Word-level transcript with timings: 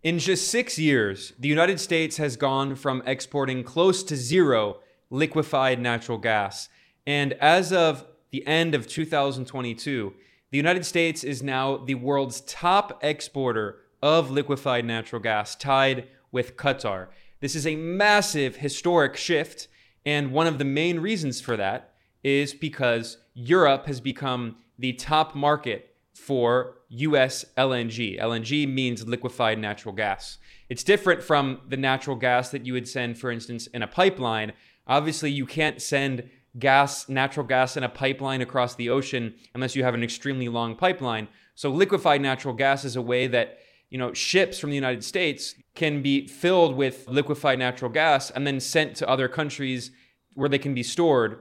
In 0.00 0.20
just 0.20 0.48
six 0.48 0.78
years, 0.78 1.32
the 1.40 1.48
United 1.48 1.80
States 1.80 2.18
has 2.18 2.36
gone 2.36 2.76
from 2.76 3.02
exporting 3.04 3.64
close 3.64 4.04
to 4.04 4.14
zero 4.14 4.78
liquefied 5.10 5.80
natural 5.80 6.18
gas. 6.18 6.68
And 7.04 7.32
as 7.34 7.72
of 7.72 8.04
the 8.30 8.46
end 8.46 8.76
of 8.76 8.86
2022, 8.86 10.14
the 10.52 10.56
United 10.56 10.86
States 10.86 11.24
is 11.24 11.42
now 11.42 11.78
the 11.78 11.96
world's 11.96 12.42
top 12.42 13.00
exporter 13.02 13.80
of 14.00 14.30
liquefied 14.30 14.84
natural 14.84 15.20
gas, 15.20 15.56
tied 15.56 16.06
with 16.30 16.56
Qatar. 16.56 17.08
This 17.40 17.56
is 17.56 17.66
a 17.66 17.74
massive 17.74 18.56
historic 18.56 19.16
shift, 19.16 19.66
and 20.06 20.30
one 20.30 20.46
of 20.46 20.58
the 20.58 20.64
main 20.64 21.00
reasons 21.00 21.40
for 21.40 21.56
that 21.56 21.94
is 22.22 22.54
because 22.54 23.18
Europe 23.34 23.86
has 23.86 24.00
become 24.00 24.58
the 24.78 24.92
top 24.92 25.34
market 25.34 25.96
for 26.14 26.77
US 26.88 27.44
LNG. 27.56 28.20
LNG 28.20 28.72
means 28.72 29.06
liquefied 29.06 29.58
natural 29.58 29.94
gas. 29.94 30.38
It's 30.68 30.82
different 30.82 31.22
from 31.22 31.60
the 31.68 31.76
natural 31.76 32.16
gas 32.16 32.50
that 32.50 32.66
you 32.66 32.72
would 32.72 32.88
send, 32.88 33.18
for 33.18 33.30
instance, 33.30 33.66
in 33.68 33.82
a 33.82 33.86
pipeline. 33.86 34.52
Obviously, 34.86 35.30
you 35.30 35.46
can't 35.46 35.80
send 35.80 36.28
gas, 36.58 37.08
natural 37.08 37.46
gas 37.46 37.76
in 37.76 37.84
a 37.84 37.88
pipeline 37.88 38.40
across 38.40 38.74
the 38.74 38.90
ocean 38.90 39.34
unless 39.54 39.76
you 39.76 39.84
have 39.84 39.94
an 39.94 40.02
extremely 40.02 40.48
long 40.48 40.74
pipeline. 40.74 41.28
So 41.54 41.70
liquefied 41.70 42.20
natural 42.20 42.54
gas 42.54 42.84
is 42.84 42.96
a 42.96 43.02
way 43.02 43.26
that 43.28 43.58
you 43.90 43.98
know 43.98 44.12
ships 44.12 44.58
from 44.58 44.70
the 44.70 44.76
United 44.76 45.04
States 45.04 45.54
can 45.74 46.02
be 46.02 46.26
filled 46.26 46.76
with 46.76 47.06
liquefied 47.08 47.58
natural 47.58 47.90
gas 47.90 48.30
and 48.30 48.46
then 48.46 48.60
sent 48.60 48.96
to 48.96 49.08
other 49.08 49.28
countries 49.28 49.90
where 50.34 50.48
they 50.48 50.58
can 50.58 50.74
be 50.74 50.82
stored. 50.82 51.40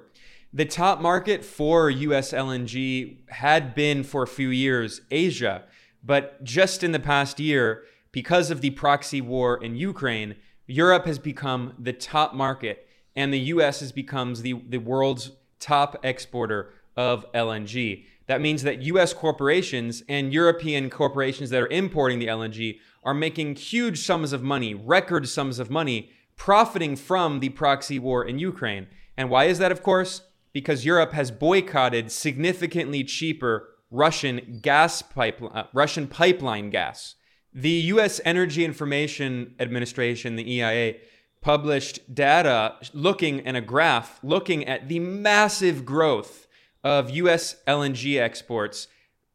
The 0.54 0.66
top 0.66 1.02
market 1.02 1.44
for 1.44 1.90
US 1.90 2.32
LNG 2.32 3.30
had 3.30 3.76
been 3.76 4.04
for 4.04 4.24
a 4.24 4.28
few 4.28 4.50
years 4.50 5.02
Asia, 5.12 5.64
but 6.04 6.42
just 6.44 6.84
in 6.84 6.94
the 6.94 7.00
past 7.00 7.40
year, 7.40 7.84
because 8.14 8.50
of 8.50 8.62
the 8.62 8.70
proxy 8.70 9.20
war 9.20 9.62
in 9.62 9.76
Ukraine, 9.76 10.36
Europe 10.66 11.06
has 11.06 11.20
become 11.20 11.74
the 11.78 11.94
top 11.94 12.34
market 12.34 12.88
and 13.16 13.34
the 13.34 13.40
US 13.40 13.82
has 13.82 13.92
become 13.92 14.36
the, 14.36 14.54
the 14.70 14.78
world's 14.78 15.32
top 15.60 15.98
exporter 16.04 16.74
of 16.96 17.30
LNG. 17.34 18.06
That 18.28 18.42
means 18.42 18.64
that 18.64 18.82
US 18.84 19.14
corporations 19.14 20.04
and 20.08 20.34
European 20.34 20.90
corporations 20.90 21.50
that 21.50 21.62
are 21.62 21.68
importing 21.68 22.20
the 22.20 22.28
LNG 22.28 22.80
are 23.04 23.14
making 23.14 23.56
huge 23.56 24.00
sums 24.00 24.34
of 24.34 24.44
money, 24.44 24.74
record 24.74 25.28
sums 25.28 25.60
of 25.60 25.70
money, 25.70 26.12
profiting 26.38 26.96
from 26.96 27.42
the 27.42 27.50
proxy 27.50 28.00
war 28.00 28.24
in 28.24 28.40
Ukraine. 28.40 28.88
And 29.18 29.30
why 29.30 29.46
is 29.46 29.58
that, 29.60 29.72
of 29.72 29.82
course? 29.82 30.22
Because 30.58 30.86
Europe 30.86 31.14
has 31.14 31.30
boycotted 31.30 32.12
significantly 32.12 33.04
cheaper 33.04 33.70
Russian 33.92 34.58
gas 34.60 35.04
pipeline, 35.04 35.52
uh, 35.56 35.68
Russian 35.72 36.08
pipeline 36.08 36.72
gas. 36.72 37.14
The 37.54 37.70
US 37.94 38.20
Energy 38.26 38.66
Information 38.66 39.54
Administration, 39.60 40.36
the 40.36 40.52
EIA, 40.52 40.96
published 41.42 42.16
data 42.16 42.74
looking 42.92 43.42
and 43.42 43.56
a 43.56 43.62
graph 43.62 44.20
looking 44.24 44.66
at 44.66 44.90
the 44.90 44.98
massive 44.98 45.86
growth 45.86 46.48
of 46.84 47.12
US 47.12 47.58
LNG 47.68 48.20
exports, 48.20 48.88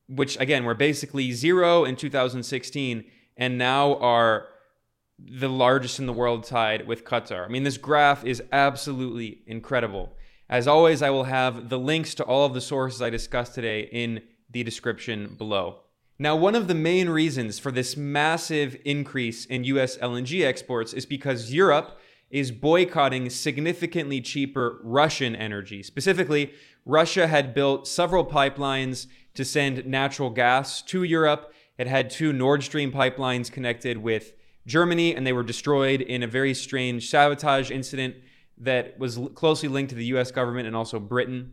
which 0.09 0.37
again 0.41 0.65
were 0.65 0.75
basically 0.75 1.31
zero 1.31 1.85
in 1.85 1.95
2016 1.95 3.05
and 3.37 3.57
now 3.57 3.95
are 3.99 4.49
the 5.21 5.49
largest 5.49 6.01
in 6.01 6.07
the 6.07 6.13
world 6.13 6.43
tied 6.43 6.89
with 6.89 7.05
Qatar. 7.05 7.45
I 7.45 7.49
mean, 7.49 7.63
this 7.63 7.79
graph 7.79 8.25
is 8.25 8.43
absolutely 8.51 9.43
incredible. 9.47 10.17
As 10.53 10.69
always, 10.69 11.01
I 11.01 11.09
will 11.09 11.25
have 11.25 11.71
the 11.71 11.79
links 11.79 12.15
to 12.17 12.25
all 12.25 12.45
of 12.45 12.53
the 12.53 12.61
sources 12.61 13.01
I 13.01 13.09
discussed 13.09 13.55
today 13.55 13.89
in 13.91 14.21
the 14.51 14.63
description 14.63 15.35
below. 15.39 15.79
Now, 16.19 16.37
one 16.37 16.55
of 16.55 16.69
the 16.69 16.75
main 16.75 17.09
reasons 17.09 17.59
for 17.59 17.73
this 17.73 17.97
massive 17.97 18.77
increase 18.85 19.47
in 19.47 19.65
US 19.65 19.97
LNG 19.97 20.45
exports 20.45 20.93
is 20.93 21.07
because 21.07 21.55
Europe 21.55 21.99
is 22.29 22.51
boycotting 22.51 23.31
significantly 23.31 24.21
cheaper 24.21 24.79
Russian 24.85 25.35
energy. 25.35 25.83
Specifically, 25.83 26.53
Russia 26.85 27.29
had 27.29 27.55
built 27.55 27.89
several 27.89 28.27
pipelines 28.27 29.07
to 29.33 29.47
send 29.47 29.87
natural 29.87 30.29
gas 30.29 30.83
to 30.83 31.03
Europe. 31.03 31.51
It 31.79 31.87
had 31.87 32.11
two 32.11 32.31
Nord 32.31 32.63
Stream 32.63 32.93
pipelines 32.93 33.51
connected 33.51 33.97
with 33.97 34.35
Germany, 34.67 35.17
and 35.17 35.27
they 35.27 35.33
were 35.33 35.43
destroyed 35.43 36.03
in 36.03 36.23
a 36.23 36.27
very 36.27 36.53
strange 36.53 37.09
sabotage 37.09 37.71
incident 37.71 38.17
that 38.63 38.99
was 38.99 39.19
closely 39.35 39.69
linked 39.69 39.91
to 39.91 39.97
the 39.97 40.07
US 40.07 40.31
government 40.31 40.67
and 40.67 40.77
also 40.77 40.99
Britain. 40.99 41.53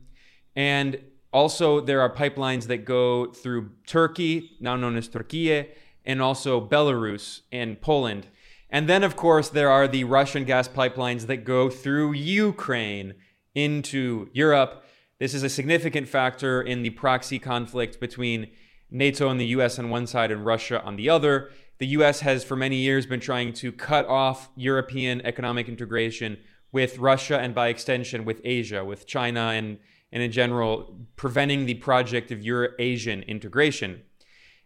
And 0.55 0.99
also, 1.31 1.79
there 1.79 2.01
are 2.01 2.09
pipelines 2.13 2.65
that 2.67 2.85
go 2.85 3.27
through 3.27 3.71
Turkey, 3.85 4.57
now 4.59 4.75
known 4.75 4.97
as 4.97 5.07
Türkiye, 5.07 5.67
and 6.03 6.21
also 6.21 6.59
Belarus 6.59 7.41
and 7.51 7.79
Poland. 7.79 8.27
And 8.69 8.89
then, 8.89 9.03
of 9.03 9.15
course, 9.15 9.49
there 9.49 9.69
are 9.69 9.87
the 9.87 10.05
Russian 10.05 10.43
gas 10.43 10.67
pipelines 10.67 11.27
that 11.27 11.37
go 11.37 11.69
through 11.69 12.13
Ukraine 12.13 13.13
into 13.53 14.29
Europe. 14.33 14.83
This 15.19 15.33
is 15.33 15.43
a 15.43 15.49
significant 15.49 16.07
factor 16.07 16.61
in 16.61 16.81
the 16.81 16.91
proxy 16.91 17.37
conflict 17.37 17.99
between 17.99 18.47
NATO 18.89 19.29
and 19.29 19.39
the 19.39 19.47
US 19.47 19.77
on 19.77 19.89
one 19.89 20.07
side 20.07 20.31
and 20.31 20.45
Russia 20.45 20.81
on 20.83 20.95
the 20.95 21.09
other. 21.09 21.51
The 21.77 21.87
US 21.87 22.21
has 22.21 22.43
for 22.43 22.55
many 22.55 22.77
years 22.77 23.05
been 23.05 23.19
trying 23.19 23.53
to 23.53 23.71
cut 23.71 24.07
off 24.07 24.49
European 24.55 25.21
economic 25.25 25.67
integration 25.67 26.37
with 26.71 26.97
Russia 26.97 27.39
and 27.39 27.55
by 27.55 27.67
extension 27.69 28.25
with 28.25 28.41
Asia, 28.43 28.83
with 28.83 29.07
China 29.07 29.49
and 29.49 29.79
and 30.11 30.23
in 30.23 30.31
general, 30.31 30.97
preventing 31.15 31.65
the 31.65 31.75
project 31.75 32.31
of 32.31 32.43
Eurasian 32.43 33.21
integration 33.23 34.01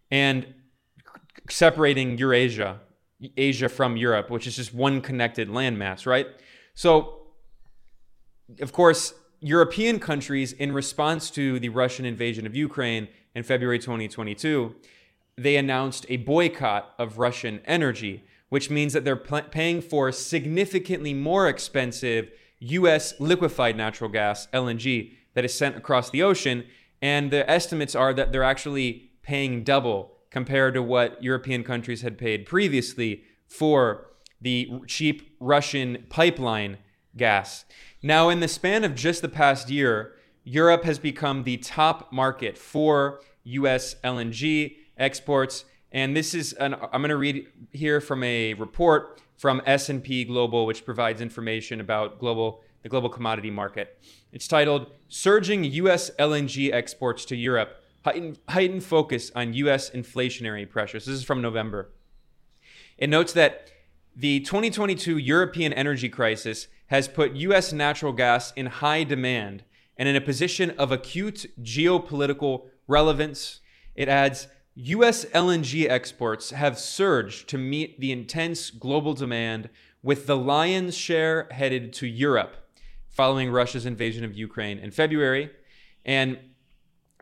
and 0.10 0.54
separating 1.50 2.18
Eurasia, 2.18 2.80
Asia 3.36 3.68
from 3.68 3.98
Europe, 3.98 4.30
which 4.30 4.48
is 4.48 4.56
just 4.56 4.74
one 4.74 5.02
connected 5.02 5.50
landmass, 5.50 6.06
right? 6.06 6.28
So, 6.74 7.28
of 8.62 8.72
course, 8.72 9.14
European 9.40 10.00
countries, 10.00 10.54
in 10.54 10.72
response 10.72 11.30
to 11.32 11.60
the 11.60 11.70
Russian 11.70 12.06
invasion 12.06 12.46
of 12.46 12.56
Ukraine 12.56 13.10
in 13.36 13.44
February 13.44 13.80
2022, 13.80 14.76
they 15.38 15.58
announced 15.58 16.06
a 16.08 16.18
boycott 16.18 16.94
of 16.98 17.18
Russian 17.18 17.60
energy, 17.66 18.24
which 18.54 18.70
means 18.70 18.94
that 18.94 19.04
they're 19.04 19.16
paying 19.16 19.82
for 19.82 20.12
significantly 20.12 21.12
more 21.12 21.50
expensive 21.50 22.30
US 22.60 23.20
liquefied 23.20 23.76
natural 23.76 24.12
gas, 24.12 24.46
LNG, 24.54 25.14
that 25.34 25.44
is 25.44 25.56
sent 25.56 25.76
across 25.76 26.12
the 26.12 26.22
ocean. 26.22 26.64
And 27.02 27.32
the 27.32 27.50
estimates 27.50 27.96
are 27.96 28.14
that 28.14 28.32
they're 28.32 28.44
actually 28.44 29.10
paying 29.24 29.64
double 29.64 30.18
compared 30.30 30.76
to 30.76 30.84
what 30.84 31.24
European 31.24 31.64
countries 31.64 32.04
had 32.04 32.20
paid 32.20 32.46
previously 32.46 33.24
for 33.48 34.12
the 34.40 34.70
cheap 34.86 35.36
Russian 35.40 36.06
pipeline 36.10 36.78
gas. 37.18 37.66
Now, 38.04 38.30
in 38.30 38.40
the 38.40 38.48
span 38.48 38.84
of 38.84 38.94
just 38.94 39.24
the 39.24 39.30
past 39.30 39.72
year, 39.72 40.14
Europe 40.44 40.84
has 40.84 41.00
become 41.00 41.42
the 41.42 41.58
top 41.58 42.14
market 42.14 42.60
for 42.60 43.20
US 43.46 43.96
LNG 44.04 44.76
exports. 44.96 45.66
And 45.94 46.18
this 46.18 46.34
is 46.34 46.54
an, 46.54 46.74
I'm 46.74 47.02
going 47.02 47.10
to 47.10 47.18
read 47.18 47.48
here 47.72 48.02
from 48.02 48.24
a 48.24 48.56
report 48.56 49.22
from 49.38 49.62
S&P 49.66 50.26
Global 50.26 50.66
which 50.66 50.84
provides 50.84 51.22
information 51.22 51.80
about 51.80 52.20
global 52.20 52.62
the 52.82 52.90
global 52.90 53.10
commodity 53.10 53.50
market. 53.50 53.98
It's 54.34 54.48
titled 54.48 54.88
Surging 55.08 55.64
U.S. 55.64 56.12
LNG 56.20 56.74
Exports 56.74 57.24
to 57.26 57.36
Europe 57.36 57.82
Heightened, 58.04 58.40
heightened 58.50 58.84
Focus 58.84 59.32
on 59.34 59.54
U.S. 59.54 59.90
Inflationary 59.90 60.70
Pressures. 60.70 61.06
This 61.06 61.16
is 61.16 61.24
from 61.24 61.42
November. 61.42 61.92
It 62.98 63.10
notes 63.10 63.32
that 63.34 63.72
the 64.14 64.42
2022 64.42 65.18
European 65.18 65.72
energy 65.72 66.10
crisis 66.10 66.68
has 66.88 67.08
put 67.08 67.34
U.S. 67.36 67.72
natural 67.72 68.12
gas 68.12 68.52
in 68.58 68.66
high 68.66 69.06
demand 69.06 69.64
and 69.98 70.10
in 70.10 70.16
a 70.18 70.22
position 70.22 70.72
of 70.72 70.92
acute 70.92 71.46
geopolitical 71.62 72.66
relevance. 72.88 73.62
It 73.96 74.10
adds 74.10 74.48
U.S. 74.76 75.26
LNG 75.26 75.88
exports 75.88 76.50
have 76.50 76.80
surged 76.80 77.48
to 77.50 77.58
meet 77.58 78.00
the 78.00 78.12
intense 78.12 78.72
global 78.72 79.14
demand, 79.14 79.70
with 80.02 80.28
the 80.28 80.36
lion's 80.36 80.96
share 80.98 81.48
headed 81.52 81.94
to 81.94 82.08
Europe 82.08 82.58
following 83.08 83.52
Russia's 83.52 83.86
invasion 83.86 84.26
of 84.26 84.36
Ukraine 84.36 84.80
in 84.80 84.92
February. 84.92 85.52
And 86.04 86.40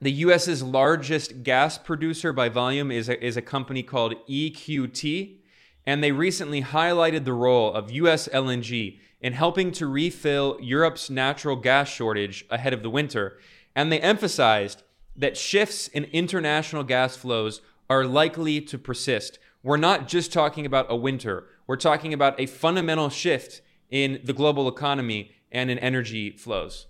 the 0.02 0.12
US's 0.12 0.64
largest 0.64 1.44
gas 1.44 1.78
producer 1.78 2.34
by 2.34 2.50
volume 2.50 2.90
is 2.90 3.10
a, 3.10 3.24
is 3.24 3.38
a 3.38 3.42
company 3.42 3.84
called 3.84 4.16
EQT. 4.28 5.38
And 5.86 6.04
they 6.04 6.12
recently 6.12 6.64
highlighted 6.64 7.26
the 7.26 7.34
role 7.34 7.74
of 7.74 7.92
US 7.92 8.28
LNG 8.30 9.00
in 9.20 9.34
helping 9.34 9.72
to 9.74 9.86
refill 9.86 10.58
Europe's 10.62 11.10
natural 11.10 11.56
gas 11.58 11.90
shortage 11.90 12.46
ahead 12.50 12.74
of 12.74 12.82
the 12.82 12.90
winter. 12.90 13.38
And 13.76 13.92
they 13.92 14.00
emphasized 14.00 14.84
that 15.16 15.38
shifts 15.38 15.88
in 15.88 16.06
international 16.06 16.84
gas 16.84 17.16
flows 17.16 17.62
are 17.90 18.06
likely 18.06 18.62
to 18.62 18.78
persist. 18.78 19.40
We're 19.64 19.78
not 19.78 20.08
just 20.08 20.32
talking 20.32 20.66
about 20.66 20.88
a 20.90 20.96
winter, 20.96 21.48
we're 21.68 21.76
talking 21.76 22.14
about 22.14 22.40
a 22.40 22.46
fundamental 22.46 23.10
shift 23.10 23.62
in 23.90 24.22
the 24.24 24.34
global 24.34 24.68
economy 24.68 25.32
and 25.52 25.70
in 25.70 25.78
energy 25.80 26.32
flows. 26.32 26.88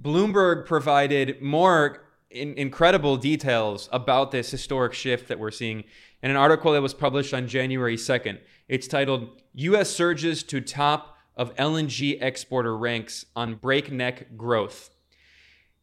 Bloomberg 0.00 0.66
provided 0.66 1.40
more 1.40 2.06
in, 2.30 2.54
incredible 2.54 3.16
details 3.16 3.88
about 3.92 4.30
this 4.30 4.50
historic 4.50 4.92
shift 4.92 5.28
that 5.28 5.38
we're 5.38 5.50
seeing. 5.50 5.84
in 6.22 6.30
an 6.30 6.36
article 6.36 6.72
that 6.72 6.82
was 6.82 6.94
published 6.94 7.32
on 7.32 7.46
January 7.46 7.96
2nd. 7.96 8.38
It's 8.68 8.88
titled 8.88 9.42
US 9.54 9.90
Surges 9.90 10.42
to 10.44 10.60
Top 10.60 11.16
of 11.36 11.54
LNG 11.56 12.20
Exporter 12.20 12.76
Ranks 12.76 13.26
on 13.36 13.54
Breakneck 13.54 14.36
Growth. 14.36 14.90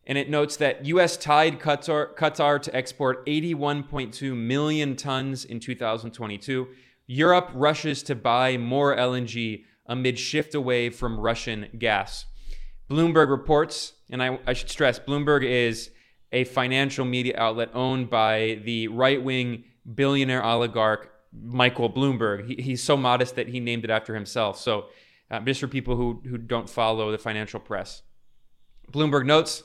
And 0.05 0.17
it 0.17 0.29
notes 0.29 0.57
that 0.57 0.85
US 0.85 1.15
tied 1.15 1.59
Qatar, 1.59 2.13
Qatar 2.15 2.61
to 2.61 2.75
export 2.75 3.25
81.2 3.25 4.35
million 4.35 4.95
tons 4.95 5.45
in 5.45 5.59
2022. 5.59 6.67
Europe 7.07 7.49
rushes 7.53 8.03
to 8.03 8.15
buy 8.15 8.57
more 8.57 8.95
LNG 8.95 9.63
amid 9.85 10.17
shift 10.19 10.55
away 10.55 10.89
from 10.89 11.19
Russian 11.19 11.67
gas. 11.77 12.25
Bloomberg 12.89 13.29
reports, 13.29 13.93
and 14.09 14.21
I, 14.21 14.39
I 14.45 14.53
should 14.53 14.69
stress 14.69 14.99
Bloomberg 14.99 15.43
is 15.43 15.89
a 16.31 16.43
financial 16.45 17.05
media 17.05 17.35
outlet 17.37 17.69
owned 17.73 18.09
by 18.09 18.59
the 18.63 18.87
right 18.89 19.21
wing 19.21 19.65
billionaire 19.95 20.43
oligarch 20.43 21.09
Michael 21.31 21.89
Bloomberg. 21.89 22.47
He, 22.47 22.61
he's 22.61 22.83
so 22.83 22.97
modest 22.97 23.35
that 23.35 23.47
he 23.47 23.59
named 23.59 23.83
it 23.83 23.89
after 23.89 24.15
himself. 24.15 24.59
So, 24.59 24.85
uh, 25.31 25.39
just 25.39 25.59
for 25.59 25.67
people 25.67 25.95
who, 25.95 26.21
who 26.27 26.37
don't 26.37 26.69
follow 26.69 27.11
the 27.11 27.17
financial 27.17 27.59
press, 27.59 28.03
Bloomberg 28.91 29.25
notes 29.25 29.63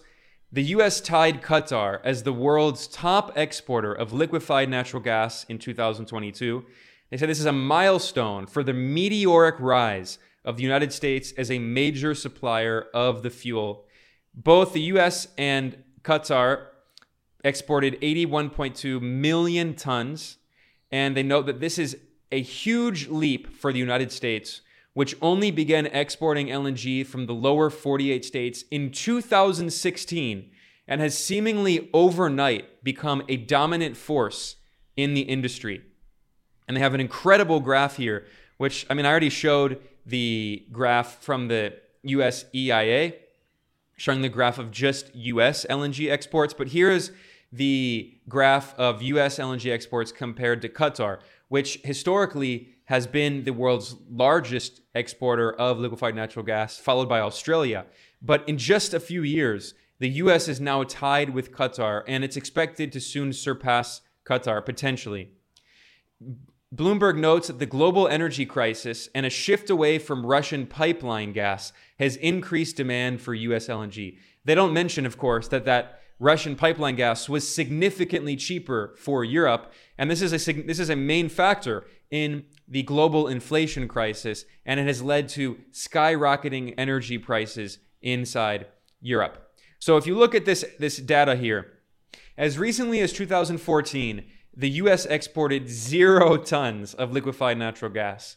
the 0.50 0.62
U.S. 0.65 1.00
tied 1.00 1.43
Qatar 1.43 2.00
as 2.05 2.23
the 2.23 2.33
world's 2.33 2.87
top 2.87 3.37
exporter 3.37 3.93
of 3.93 4.12
liquefied 4.12 4.71
natural 4.71 5.03
gas 5.03 5.45
in 5.45 5.59
2022. 5.59 6.65
They 7.11 7.17
said 7.17 7.29
this 7.29 7.41
is 7.41 7.47
a 7.47 7.53
milestone 7.53 8.47
for 8.47 8.62
the 8.62 8.73
meteoric 8.73 9.56
rise 9.59 10.19
of 10.45 10.56
the 10.56 10.62
United 10.62 10.93
States 10.93 11.33
as 11.37 11.50
a 11.50 11.59
major 11.59 12.15
supplier 12.15 12.87
of 12.95 13.23
the 13.23 13.31
fuel. 13.31 13.85
Both 14.35 14.73
the 14.73 14.81
U.S. 14.83 15.29
and 15.37 15.83
Qatar 16.03 16.67
exported 17.45 18.00
81.2 18.00 19.03
million 19.03 19.75
tons, 19.75 20.39
and 20.91 21.15
they 21.15 21.23
note 21.23 21.47
that 21.47 21.61
this 21.61 21.79
is 21.79 21.99
a 22.33 22.41
huge 22.41 23.09
leap 23.09 23.55
for 23.55 23.73
the 23.73 23.79
United 23.79 24.12
States, 24.12 24.62
which 24.99 25.15
only 25.23 25.53
began 25.53 25.87
exporting 25.87 26.49
LNG 26.49 27.06
from 27.06 27.27
the 27.27 27.33
lower 27.33 27.71
48 27.71 28.25
states 28.25 28.65
in 28.69 28.91
2016 28.91 30.50
and 30.89 31.00
has 31.00 31.17
seemingly 31.17 31.89
overnight 31.95 32.83
become 32.83 33.23
a 33.29 33.37
dominant 33.37 33.97
force 33.97 34.56
in 34.97 35.15
the 35.15 35.21
industry. 35.21 35.83
And 36.67 36.77
they 36.77 36.81
have 36.81 36.95
an 36.95 37.00
incredible 37.00 37.61
graph 37.61 37.95
here, 37.95 38.27
which 38.56 38.87
I 38.91 38.95
mean, 38.95 39.06
I 39.06 39.11
already 39.11 39.31
showed 39.31 39.81
the 40.05 40.67
graph 40.73 41.23
from 41.23 41.47
the 41.47 41.75
US 42.03 42.47
EIA 42.53 43.12
showing 43.97 44.23
the 44.23 44.29
graph 44.29 44.59
of 44.59 44.73
just 44.73 45.15
US 45.15 45.65
LNG 45.71 46.11
exports, 46.11 46.53
but 46.53 46.67
here 46.67 46.91
is 46.91 47.12
the 47.53 48.19
graph 48.29 48.75
of 48.77 49.00
US 49.03 49.39
LNG 49.39 49.71
exports 49.71 50.11
compared 50.11 50.61
to 50.62 50.69
Qatar, 50.69 51.21
which 51.47 51.79
historically 51.85 52.75
has 52.88 53.06
been 53.06 53.44
the 53.44 53.52
world's 53.52 53.96
largest 54.11 54.81
exporter 54.94 55.52
of 55.52 55.79
liquefied 55.79 56.14
natural 56.14 56.43
gas, 56.43 56.79
followed 56.79 57.06
by 57.06 57.20
Australia. 57.20 57.85
But 58.23 58.49
in 58.49 58.56
just 58.56 58.94
a 58.94 59.00
few 59.00 59.23
years, 59.23 59.75
the 59.99 60.08
US 60.23 60.49
is 60.49 60.58
now 60.58 60.85
tied 60.85 61.35
with 61.35 61.52
Qatar, 61.52 62.02
and 62.08 62.25
it's 62.25 62.38
expected 62.38 62.90
to 62.93 63.00
soon 63.00 63.35
surpass 63.35 64.00
Qatar 64.25 64.64
potentially. 64.64 65.32
Bloomberg 66.75 67.19
notes 67.19 67.49
that 67.49 67.58
the 67.58 67.67
global 67.67 68.08
energy 68.08 68.46
crisis 68.46 69.11
and 69.14 69.26
a 69.26 69.31
shift 69.31 69.69
away 69.69 69.99
from 69.99 70.25
Russian 70.25 70.67
pipeline 70.67 71.35
gas 71.35 71.75
has 71.99 72.17
increased 72.17 72.76
demand 72.76 73.20
for 73.20 73.35
US 73.35 73.69
LNG. 73.69 74.17
They 74.46 74.55
don't 74.55 74.73
mention, 74.73 75.05
of 75.05 75.19
course, 75.19 75.49
that 75.49 75.67
that 75.67 75.98
Russian 76.20 76.56
pipeline 76.56 76.97
gas 76.97 77.29
was 77.29 77.47
significantly 77.47 78.35
cheaper 78.37 78.94
for 78.99 79.25
Europe, 79.25 79.73
and 79.97 80.11
this 80.11 80.20
is 80.20 80.32
a 80.32 80.53
this 80.53 80.79
is 80.79 80.91
a 80.91 80.97
main 80.97 81.29
factor 81.29 81.85
in 82.11 82.44
the 82.67 82.82
global 82.82 83.29
inflation 83.29 83.87
crisis, 83.87 84.44
and 84.67 84.81
it 84.81 84.87
has 84.87 85.03
led 85.03 85.29
to 85.31 85.59
skyrocketing 85.73 86.75
energy 86.76 87.19
prices 87.19 87.79
inside 88.03 88.67
Europe. 89.00 89.53
So 89.79 89.97
if 89.97 90.06
you 90.06 90.17
look 90.17 90.35
at 90.35 90.44
this 90.44 90.65
this 90.79 90.97
data 90.97 91.37
here, 91.37 91.79
as 92.37 92.59
recently 92.59 93.00
as 93.00 93.12
2014, 93.12 94.25
the 94.56 94.71
US 94.71 95.06
exported 95.06 95.69
zero 95.69 96.37
tons 96.37 96.94
of 96.94 97.12
liquefied 97.12 97.59
natural 97.59 97.93
gas. 97.93 98.37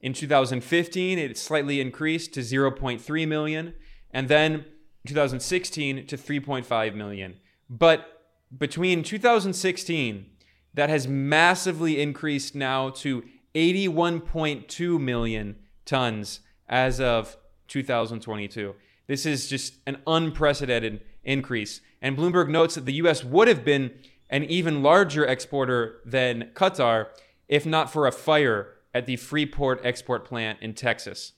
In 0.00 0.12
2015, 0.14 1.18
it 1.18 1.36
slightly 1.36 1.80
increased 1.80 2.32
to 2.34 2.40
0.3 2.40 3.28
million, 3.28 3.74
and 4.12 4.28
then 4.28 4.64
2016 5.08 6.06
to 6.06 6.16
3.5 6.16 6.94
million. 6.94 7.36
But 7.68 8.24
between 8.56 9.02
2016, 9.02 10.26
that 10.74 10.88
has 10.88 11.08
massively 11.08 12.00
increased 12.00 12.54
now 12.54 12.90
to 12.90 13.24
81.2 13.54 15.00
million 15.00 15.56
tons 15.84 16.40
as 16.68 17.00
of 17.00 17.36
2022. 17.68 18.74
This 19.06 19.26
is 19.26 19.48
just 19.48 19.74
an 19.86 19.98
unprecedented 20.06 21.00
increase. 21.24 21.80
And 22.00 22.16
Bloomberg 22.16 22.48
notes 22.48 22.76
that 22.76 22.84
the 22.84 22.94
US 22.94 23.24
would 23.24 23.48
have 23.48 23.64
been 23.64 23.92
an 24.30 24.44
even 24.44 24.82
larger 24.82 25.26
exporter 25.26 26.00
than 26.04 26.50
Qatar, 26.54 27.08
if 27.48 27.64
not 27.64 27.90
for 27.90 28.06
a 28.06 28.12
fire 28.12 28.74
at 28.94 29.06
the 29.06 29.16
Freeport 29.16 29.80
export 29.84 30.24
plant 30.24 30.58
in 30.60 30.74
Texas, 30.74 31.32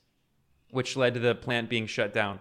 which 0.71 0.97
led 0.97 1.15
to 1.15 1.21
the 1.21 1.35
plant 1.35 1.71
being 1.71 1.87
shut 1.87 2.13
down. 2.13 2.41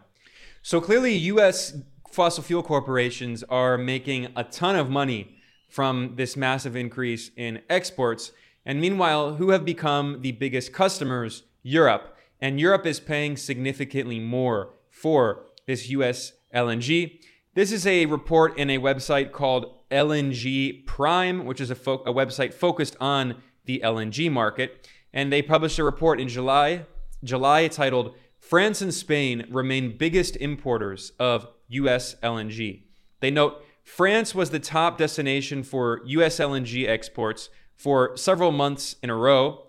So 0.62 0.82
clearly, 0.82 1.16
US 1.16 1.74
fossil 2.12 2.44
fuel 2.44 2.64
corporations 2.64 3.44
are 3.44 3.78
making 3.78 4.28
a 4.36 4.44
ton 4.44 4.76
of 4.76 4.90
money 4.90 5.38
from 5.70 6.16
this 6.16 6.36
massive 6.36 6.76
increase 6.76 7.32
in 7.38 7.62
exports. 7.70 8.32
And 8.66 8.82
meanwhile, 8.82 9.36
who 9.36 9.52
have 9.52 9.64
become 9.64 10.22
the 10.22 10.32
biggest 10.34 10.74
customers? 10.74 11.44
Europe. 11.62 12.18
And 12.42 12.60
Europe 12.60 12.86
is 12.86 13.00
paying 13.00 13.38
significantly 13.38 14.20
more 14.20 14.72
for 14.90 15.46
this 15.66 15.90
US 15.90 16.34
LNG. 16.54 17.20
This 17.54 17.72
is 17.72 17.86
a 17.86 18.06
report 18.06 18.58
in 18.58 18.70
a 18.70 18.80
website 18.80 19.32
called 19.32 19.74
LNG 19.92 20.86
Prime, 20.86 21.46
which 21.46 21.62
is 21.62 21.70
a, 21.70 21.76
fo- 21.76 22.04
a 22.06 22.14
website 22.14 22.54
focused 22.54 22.96
on 23.00 23.36
the 23.66 23.82
LNG 23.84 24.32
market. 24.32 24.88
And 25.14 25.32
they 25.32 25.42
published 25.42 25.80
a 25.80 25.84
report 25.84 26.20
in 26.20 26.28
July, 26.28 26.86
July 27.24 27.68
titled 27.68 28.16
France 28.50 28.82
and 28.82 28.92
Spain 28.92 29.46
remain 29.52 29.96
biggest 29.96 30.36
importers 30.38 31.12
of 31.20 31.48
US 31.68 32.16
LNG. 32.24 32.82
They 33.20 33.30
note 33.30 33.64
France 33.84 34.34
was 34.34 34.50
the 34.50 34.60
top 34.60 34.98
destination 34.98 35.62
for 35.62 36.02
US 36.08 36.40
LNG 36.40 36.88
exports 36.88 37.50
for 37.76 38.18
several 38.18 38.52
months 38.52 38.96
in 39.04 39.12
a 39.12 39.16
row. 39.16 39.68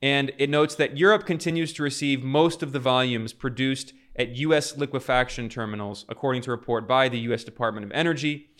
And 0.00 0.30
it 0.38 0.48
notes 0.48 0.76
that 0.76 0.96
Europe 0.96 1.26
continues 1.26 1.72
to 1.72 1.82
receive 1.82 2.22
most 2.22 2.62
of 2.62 2.70
the 2.70 2.78
volumes 2.78 3.32
produced 3.32 3.94
at 4.14 4.36
US 4.36 4.76
liquefaction 4.76 5.48
terminals, 5.48 6.06
according 6.08 6.42
to 6.42 6.52
a 6.52 6.54
report 6.54 6.86
by 6.86 7.08
the 7.08 7.18
US 7.30 7.42
Department 7.42 7.84
of 7.84 7.90
Energy. 7.90 8.50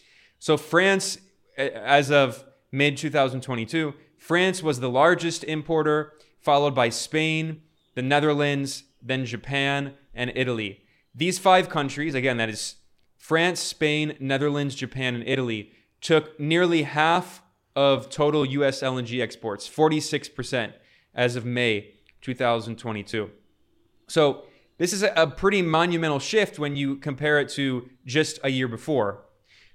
So, 0.40 0.56
France, 0.56 1.18
as 1.56 2.11
of 2.11 2.42
mid 2.73 2.97
2022, 2.97 3.94
France 4.18 4.64
was 4.64 4.80
the 4.80 4.90
largest 4.90 5.44
importer, 5.44 6.14
followed 6.40 6.75
by 6.75 6.88
Spain, 6.88 7.62
the 7.94 8.02
Netherlands, 8.02 8.83
then 9.02 9.25
Japan, 9.25 9.95
and 10.14 10.33
Italy. 10.35 10.83
These 11.14 11.38
five 11.38 11.69
countries, 11.69 12.14
again, 12.14 12.37
that 12.37 12.49
is 12.49 12.76
France, 13.19 13.61
Spain, 13.61 14.16
Netherlands, 14.21 14.75
Japan, 14.75 15.14
and 15.14 15.25
Italy, 15.26 15.73
took 16.00 16.38
nearly 16.38 16.83
half 16.83 17.42
of 17.76 18.11
total 18.11 18.45
US 18.45 18.83
LNG 18.83 19.21
exports, 19.21 19.69
46% 19.69 20.73
as 21.14 21.37
of 21.37 21.45
May 21.45 21.95
2022. 22.21 23.30
So, 24.09 24.45
this 24.78 24.95
is 24.95 25.02
a 25.02 25.26
pretty 25.26 25.61
monumental 25.61 26.19
shift 26.19 26.59
when 26.59 26.75
you 26.75 26.97
compare 26.97 27.38
it 27.38 27.50
to 27.50 27.90
just 28.07 28.38
a 28.42 28.49
year 28.49 28.66
before. 28.66 29.26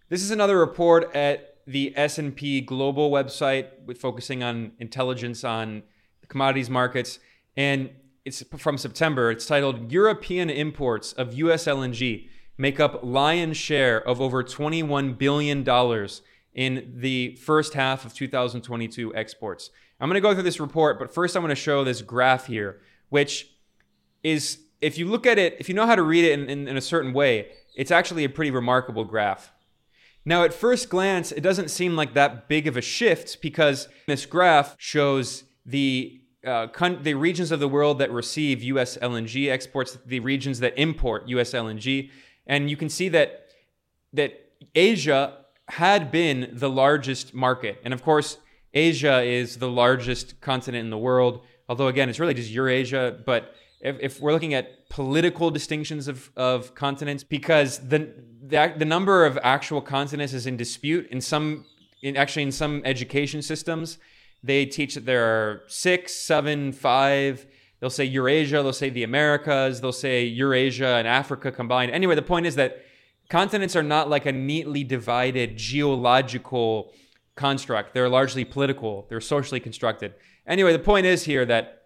This 0.09 0.23
is 0.23 0.31
another 0.31 0.57
report 0.57 1.15
at 1.15 1.57
the 1.67 1.93
S&P 1.95 2.61
Global 2.61 3.11
website 3.11 3.67
with 3.85 3.99
focusing 3.99 4.41
on 4.41 4.71
intelligence 4.79 5.43
on 5.43 5.83
commodities 6.27 6.71
markets 6.71 7.19
and 7.55 7.91
it's 8.25 8.43
from 8.57 8.77
September. 8.77 9.31
It's 9.31 9.45
titled 9.45 9.91
European 9.91 10.49
imports 10.49 11.13
of 11.13 11.33
US 11.35 11.65
LNG 11.65 12.27
make 12.57 12.79
up 12.79 13.01
lion's 13.03 13.57
share 13.57 14.01
of 14.07 14.21
over 14.21 14.43
21 14.43 15.13
billion 15.13 15.63
dollars 15.63 16.21
in 16.53 16.93
the 16.95 17.35
first 17.35 17.73
half 17.73 18.05
of 18.05 18.13
2022 18.13 19.13
exports. 19.13 19.69
I'm 19.99 20.09
going 20.09 20.15
to 20.15 20.21
go 20.21 20.33
through 20.33 20.43
this 20.43 20.59
report, 20.59 20.99
but 20.99 21.13
first 21.13 21.35
I'm 21.35 21.41
going 21.41 21.49
to 21.49 21.55
show 21.55 21.83
this 21.83 22.01
graph 22.01 22.47
here, 22.47 22.81
which 23.09 23.49
is, 24.23 24.59
if 24.81 24.97
you 24.97 25.05
look 25.05 25.25
at 25.25 25.37
it, 25.37 25.57
if 25.59 25.67
you 25.67 25.75
know 25.75 25.85
how 25.85 25.95
to 25.95 26.01
read 26.01 26.25
it 26.25 26.31
in, 26.31 26.49
in, 26.49 26.67
in 26.67 26.77
a 26.77 26.81
certain 26.81 27.13
way, 27.13 27.51
it's 27.75 27.91
actually 27.91 28.23
a 28.23 28.29
pretty 28.29 28.51
remarkable 28.51 29.03
graph. 29.03 29.51
Now, 30.23 30.43
at 30.43 30.53
first 30.53 30.89
glance, 30.89 31.31
it 31.31 31.41
doesn't 31.41 31.69
seem 31.69 31.95
like 31.95 32.13
that 32.13 32.47
big 32.47 32.67
of 32.67 32.77
a 32.77 32.81
shift 32.81 33.41
because 33.41 33.87
this 34.07 34.25
graph 34.25 34.75
shows 34.79 35.43
the 35.65 36.21
uh, 36.45 36.67
con- 36.67 37.01
the 37.01 37.13
regions 37.13 37.51
of 37.51 37.59
the 37.59 37.67
world 37.67 37.99
that 37.99 38.11
receive 38.11 38.61
U.S. 38.63 38.97
LNG 39.01 39.49
exports, 39.49 39.97
the 40.05 40.19
regions 40.19 40.59
that 40.59 40.77
import 40.77 41.27
U.S. 41.29 41.51
LNG, 41.51 42.09
and 42.47 42.69
you 42.69 42.77
can 42.77 42.89
see 42.89 43.09
that 43.09 43.47
that 44.13 44.51
Asia 44.73 45.45
had 45.67 46.11
been 46.11 46.49
the 46.53 46.69
largest 46.69 47.33
market, 47.33 47.81
and 47.83 47.93
of 47.93 48.03
course, 48.03 48.37
Asia 48.73 49.21
is 49.21 49.57
the 49.57 49.69
largest 49.69 50.39
continent 50.41 50.83
in 50.83 50.89
the 50.89 50.97
world, 50.97 51.43
although 51.67 51.87
again, 51.87 52.09
it's 52.09 52.19
really 52.19 52.33
just 52.33 52.51
Eurasia. 52.51 53.19
But 53.25 53.55
if, 53.81 53.97
if 53.99 54.21
we're 54.21 54.33
looking 54.33 54.53
at 54.53 54.89
political 54.89 55.49
distinctions 55.49 56.07
of, 56.07 56.29
of 56.35 56.75
continents, 56.75 57.23
because 57.23 57.79
the, 57.87 58.13
the 58.41 58.73
the 58.77 58.85
number 58.85 59.25
of 59.25 59.39
actual 59.43 59.81
continents 59.81 60.33
is 60.33 60.45
in 60.45 60.57
dispute 60.57 61.07
in 61.09 61.21
some, 61.21 61.65
in 62.01 62.15
actually 62.17 62.43
in 62.43 62.51
some 62.51 62.81
education 62.85 63.41
systems, 63.41 63.97
they 64.45 64.65
teach 64.65 64.95
that 64.95 65.05
there 65.05 65.25
are 65.25 65.63
six, 65.67 66.13
seven, 66.13 66.71
five. 66.71 67.45
They'll 67.79 67.89
say 67.89 68.05
Eurasia, 68.05 68.63
they'll 68.63 68.73
say 68.73 68.89
the 68.89 69.03
Americas, 69.03 69.81
they'll 69.81 69.91
say 69.91 70.23
Eurasia 70.23 70.95
and 70.95 71.07
Africa 71.07 71.51
combined. 71.51 71.91
Anyway, 71.91 72.15
the 72.15 72.21
point 72.21 72.45
is 72.45 72.55
that 72.55 72.83
continents 73.29 73.75
are 73.75 73.83
not 73.83 74.09
like 74.09 74.25
a 74.25 74.31
neatly 74.31 74.83
divided 74.83 75.57
geological 75.57 76.93
construct. 77.35 77.93
They're 77.93 78.09
largely 78.09 78.45
political, 78.45 79.05
they're 79.09 79.21
socially 79.21 79.59
constructed. 79.59 80.13
Anyway, 80.47 80.71
the 80.71 80.79
point 80.79 81.05
is 81.05 81.23
here 81.23 81.45
that 81.45 81.81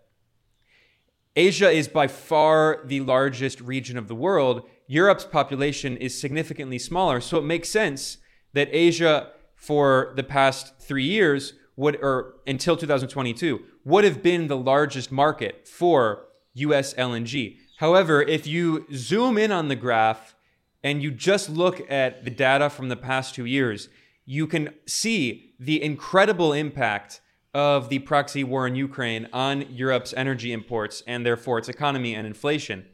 Asia 1.36 1.70
is 1.70 1.88
by 1.88 2.08
far 2.08 2.82
the 2.86 3.00
largest 3.02 3.62
region 3.62 3.98
of 3.98 4.08
the 4.08 4.16
world. 4.16 4.68
Europe's 4.88 5.24
population 5.24 5.96
is 5.98 6.20
significantly 6.20 6.78
smaller. 6.78 7.22
So 7.22 7.38
it 7.38 7.44
makes 7.44 7.70
sense 7.70 8.18
that 8.54 8.68
Asia, 8.72 9.32
for 9.56 10.14
the 10.16 10.24
past 10.24 10.80
three 10.80 11.06
years, 11.06 11.54
would, 11.80 11.96
or 12.02 12.36
until 12.46 12.76
2022, 12.76 13.62
would 13.86 14.04
have 14.04 14.22
been 14.22 14.48
the 14.48 14.58
largest 14.58 15.14
market 15.14 15.66
for 15.66 16.26
US 16.54 16.94
LNG. 16.96 17.56
However, 17.78 18.22
if 18.22 18.46
you 18.46 18.86
zoom 18.94 19.38
in 19.38 19.54
on 19.54 19.70
the 19.70 19.78
graph 19.78 20.36
and 20.84 21.02
you 21.02 21.10
just 21.10 21.50
look 21.50 21.90
at 21.90 22.26
the 22.26 22.32
data 22.32 22.70
from 22.70 22.90
the 22.90 22.98
past 22.98 23.34
two 23.34 23.46
years, 23.46 23.88
you 24.26 24.46
can 24.46 24.74
see 24.86 25.54
the 25.58 25.82
incredible 25.82 26.52
impact 26.52 27.22
of 27.54 27.88
the 27.88 28.00
proxy 28.00 28.44
war 28.44 28.68
in 28.68 28.76
Ukraine 28.76 29.30
on 29.32 29.62
Europe's 29.74 30.14
energy 30.18 30.52
imports 30.52 31.02
and 31.08 31.26
therefore 31.26 31.60
its 31.60 31.70
economy 31.70 32.14
and 32.14 32.28
inflation. 32.28 32.86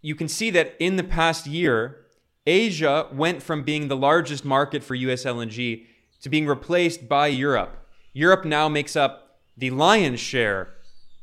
You 0.00 0.14
can 0.14 0.26
see 0.26 0.48
that 0.50 0.74
in 0.80 0.96
the 0.96 1.04
past 1.04 1.46
year, 1.46 2.06
Asia 2.46 3.08
went 3.12 3.42
from 3.42 3.62
being 3.62 3.88
the 3.88 3.96
largest 3.96 4.42
market 4.42 4.82
for 4.82 4.94
US 4.94 5.24
LNG 5.24 5.84
to 6.22 6.30
being 6.30 6.46
replaced 6.46 7.06
by 7.06 7.26
Europe. 7.26 7.79
Europe 8.12 8.44
now 8.44 8.68
makes 8.68 8.96
up 8.96 9.38
the 9.56 9.70
lion's 9.70 10.20
share. 10.20 10.74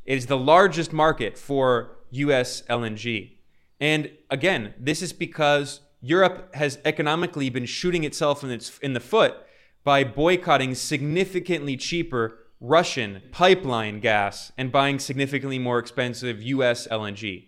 It 0.04 0.16
is 0.16 0.26
the 0.26 0.38
largest 0.38 0.92
market 0.92 1.36
for 1.36 1.98
US 2.10 2.62
LNG. 2.62 3.32
And 3.80 4.10
again, 4.30 4.74
this 4.78 5.02
is 5.02 5.12
because 5.12 5.80
Europe 6.00 6.54
has 6.54 6.78
economically 6.84 7.50
been 7.50 7.66
shooting 7.66 8.04
itself 8.04 8.42
in, 8.42 8.50
its, 8.50 8.78
in 8.78 8.92
the 8.92 9.00
foot 9.00 9.34
by 9.84 10.04
boycotting 10.04 10.74
significantly 10.74 11.76
cheaper 11.76 12.38
Russian 12.60 13.22
pipeline 13.30 14.00
gas 14.00 14.50
and 14.56 14.72
buying 14.72 14.98
significantly 14.98 15.58
more 15.58 15.78
expensive 15.78 16.42
US 16.42 16.88
LNG. 16.88 17.44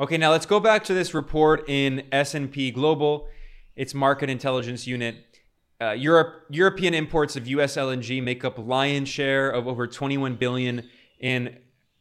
Okay, 0.00 0.16
now 0.16 0.30
let's 0.30 0.46
go 0.46 0.60
back 0.60 0.84
to 0.84 0.94
this 0.94 1.12
report 1.12 1.68
in 1.68 2.04
S&P 2.12 2.70
Global, 2.70 3.28
its 3.76 3.94
market 3.94 4.30
intelligence 4.30 4.86
unit. 4.86 5.16
Uh, 5.80 5.92
Europe, 5.92 6.44
European 6.50 6.92
imports 6.92 7.36
of 7.36 7.46
US 7.46 7.76
LNG 7.76 8.22
make 8.22 8.44
up 8.44 8.58
lion's 8.58 9.08
share 9.08 9.48
of 9.48 9.68
over 9.68 9.86
21 9.86 10.34
billion 10.34 10.88
in 11.20 11.56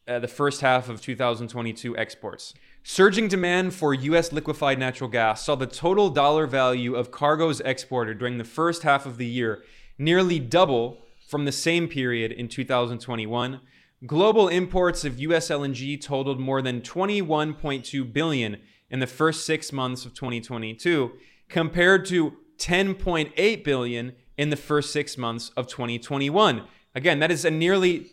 uh, 0.07 0.17
the 0.19 0.27
first 0.27 0.61
half 0.61 0.89
of 0.89 0.99
2022 1.01 1.95
exports. 1.95 2.53
Surging 2.83 3.27
demand 3.27 3.73
for 3.73 3.93
U.S. 3.93 4.31
liquefied 4.31 4.79
natural 4.79 5.09
gas 5.09 5.45
saw 5.45 5.55
the 5.55 5.67
total 5.67 6.09
dollar 6.09 6.47
value 6.47 6.95
of 6.95 7.11
cargoes 7.11 7.59
exported 7.65 8.17
during 8.17 8.37
the 8.37 8.43
first 8.43 8.83
half 8.83 9.05
of 9.05 9.17
the 9.17 9.25
year 9.25 9.63
nearly 9.97 10.39
double 10.39 10.99
from 11.27 11.45
the 11.45 11.51
same 11.51 11.87
period 11.87 12.31
in 12.31 12.47
2021. 12.47 13.59
Global 14.05 14.47
imports 14.47 15.03
of 15.03 15.19
U.S. 15.19 15.49
LNG 15.49 16.01
totaled 16.01 16.39
more 16.39 16.61
than 16.61 16.81
21.2 16.81 18.13
billion 18.13 18.57
in 18.89 18.99
the 18.99 19.07
first 19.07 19.45
six 19.45 19.73
months 19.73 20.05
of 20.05 20.13
2022, 20.13 21.11
compared 21.49 22.05
to 22.05 22.37
10.8 22.57 23.63
billion 23.63 24.13
in 24.37 24.49
the 24.49 24.55
first 24.55 24.91
six 24.91 25.17
months 25.17 25.51
of 25.57 25.67
2021. 25.67 26.63
Again, 26.95 27.19
that 27.19 27.31
is 27.31 27.45
a 27.45 27.51
nearly 27.51 28.11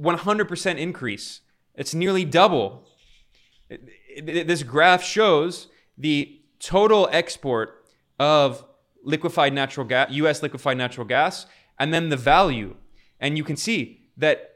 100% 0.00 0.78
increase. 0.78 1.40
It's 1.74 1.94
nearly 1.94 2.24
double 2.24 2.84
this 4.22 4.62
graph 4.62 5.02
shows 5.02 5.68
the 5.96 6.40
total 6.58 7.08
export 7.12 7.84
of 8.18 8.64
liquefied 9.04 9.52
natural 9.52 9.86
gas, 9.86 10.10
US 10.10 10.42
liquefied 10.42 10.76
natural 10.76 11.06
gas, 11.06 11.46
and 11.78 11.94
then 11.94 12.08
the 12.08 12.16
value. 12.16 12.76
And 13.20 13.36
you 13.36 13.44
can 13.44 13.56
see 13.56 14.10
that 14.16 14.54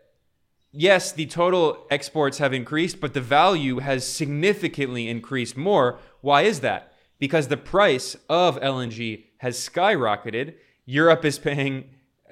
yes, 0.73 1.13
the 1.13 1.27
total 1.27 1.87
exports 1.91 2.39
have 2.39 2.53
increased, 2.53 3.01
but 3.01 3.15
the 3.15 3.21
value 3.21 3.79
has 3.79 4.07
significantly 4.07 5.09
increased 5.09 5.57
more. 5.57 5.99
Why 6.21 6.43
is 6.43 6.61
that? 6.61 6.92
Because 7.23 7.47
the 7.47 7.57
price 7.57 8.17
of 8.29 8.61
LNG 8.61 9.27
has 9.39 9.57
skyrocketed. 9.57 10.55
Europe 10.87 11.25
is 11.25 11.39
paying, 11.39 11.85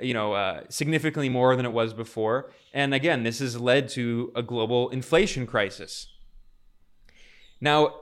you 0.03 0.13
know, 0.13 0.33
uh, 0.33 0.65
significantly 0.69 1.29
more 1.29 1.55
than 1.55 1.65
it 1.65 1.73
was 1.73 1.95
before, 1.95 2.51
and 2.75 2.93
again, 2.93 3.23
this 3.23 3.39
has 3.39 3.61
led 3.61 3.89
to 3.91 4.33
a 4.35 4.43
global 4.43 4.89
inflation 4.89 5.47
crisis. 5.47 6.09
Now, 7.61 8.01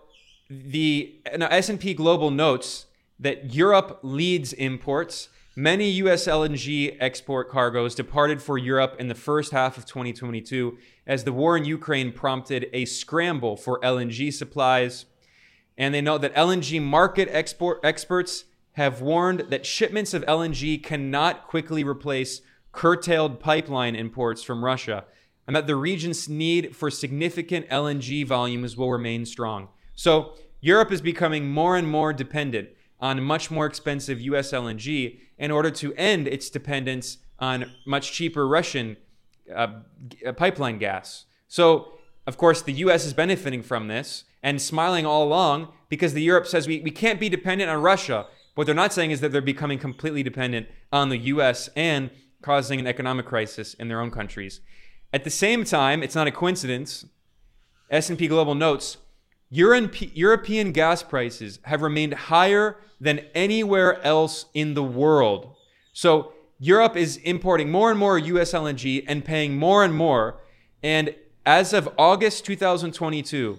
the 0.49 1.21
now 1.37 1.49
S&P 1.49 1.93
Global 1.93 2.31
notes 2.31 2.87
that 3.21 3.53
Europe 3.53 3.99
leads 4.03 4.55
imports. 4.55 5.29
Many 5.55 5.91
US 5.91 6.27
LNG 6.27 6.97
export 7.01 7.51
cargoes 7.51 7.95
departed 7.95 8.41
for 8.41 8.57
Europe 8.57 8.97
in 8.99 9.09
the 9.09 9.15
first 9.15 9.53
half 9.53 9.77
of 9.77 9.85
2022 9.85 10.79
as 11.07 11.25
the 11.25 11.35
war 11.35 11.55
in 11.55 11.67
Ukraine 11.67 12.13
prompted 12.13 12.71
a 12.73 12.87
scramble 12.87 13.59
for 13.59 13.79
LNG 13.81 14.33
supplies. 14.33 15.05
And 15.79 15.95
they 15.95 16.01
note 16.01 16.23
that 16.23 16.35
LNG 16.35 16.83
market 16.83 17.29
export 17.31 17.81
experts 17.85 18.45
have 18.73 19.01
warned 19.01 19.41
that 19.49 19.65
shipments 19.65 20.13
of 20.13 20.25
LNG 20.27 20.83
cannot 20.83 21.47
quickly 21.47 21.85
replace 21.85 22.43
curtailed 22.73 23.41
pipeline 23.41 23.95
imports 23.95 24.43
from 24.43 24.65
Russia 24.65 25.05
and 25.47 25.57
that 25.57 25.67
the 25.67 25.77
region's 25.77 26.29
need 26.29 26.77
for 26.77 26.91
significant 26.91 27.69
LNG 27.71 28.27
volumes 28.27 28.77
will 28.77 28.91
remain 28.91 29.25
strong. 29.25 29.69
So, 29.95 30.35
Europe 30.61 30.91
is 30.91 31.01
becoming 31.01 31.49
more 31.49 31.77
and 31.77 31.89
more 31.89 32.13
dependent 32.13 32.69
on 33.01 33.23
much 33.23 33.51
more 33.51 33.65
expensive 33.65 34.21
US 34.21 34.53
LNG 34.53 35.21
in 35.39 35.51
order 35.51 35.71
to 35.71 35.95
end 35.95 36.27
its 36.27 36.51
dependence 36.51 37.19
on 37.39 37.71
much 37.87 38.13
cheaper 38.13 38.47
Russian 38.47 38.97
uh, 39.55 39.69
pipeline 40.37 40.79
gas. 40.79 41.27
So, 41.47 41.93
of 42.27 42.37
course, 42.37 42.61
the 42.61 42.73
US 42.75 43.07
is 43.07 43.15
benefiting 43.15 43.63
from 43.63 43.89
this 43.89 44.25
and 44.43 44.61
smiling 44.61 45.07
all 45.07 45.25
along 45.25 45.69
because 45.89 46.15
the 46.15 46.23
Europe 46.23 46.47
says 46.47 46.67
we, 46.67 46.81
we 46.81 46.91
can't 46.91 47.21
be 47.21 47.29
dependent 47.29 47.71
on 47.71 47.83
Russia. 47.83 48.27
What 48.55 48.67
they're 48.67 48.75
not 48.75 48.93
saying 48.93 49.11
is 49.11 49.21
that 49.21 49.33
they're 49.33 49.41
becoming 49.41 49.79
completely 49.79 50.23
dependent 50.23 50.69
on 50.93 51.09
the 51.09 51.19
US 51.19 51.69
and 51.77 52.11
causing 52.43 52.79
an 52.79 52.87
economic 52.87 53.27
crisis 53.27 53.75
in 53.75 53.89
their 53.89 54.01
own 54.01 54.11
countries. 54.11 54.61
At 55.13 55.25
the 55.25 55.31
same 55.31 55.65
time, 55.65 56.03
it's 56.03 56.15
not 56.15 56.27
a 56.27 56.33
coincidence. 56.33 57.05
S&P 57.91 58.29
Global 58.29 58.55
notes 58.55 58.99
European 59.51 60.73
gas 60.73 61.03
prices 61.03 61.59
have 61.63 61.81
remained 61.81 62.13
higher 62.15 62.77
than 63.01 63.21
anywhere 63.35 64.03
else 64.03 64.47
in 64.53 64.75
the 64.75 64.83
world. 64.83 65.55
So 65.93 66.33
Europe 66.59 66.97
is 66.97 67.17
importing 67.19 67.71
more 67.71 67.91
and 67.91 67.99
more 67.99 68.19
US 68.19 68.53
LNG 68.53 69.05
and 69.07 69.25
paying 69.25 69.57
more 69.57 69.85
and 69.85 69.95
more. 69.95 70.41
And 70.83 71.15
as 71.47 71.73
of 71.73 71.89
August 71.97 72.45
2022, 72.45 73.59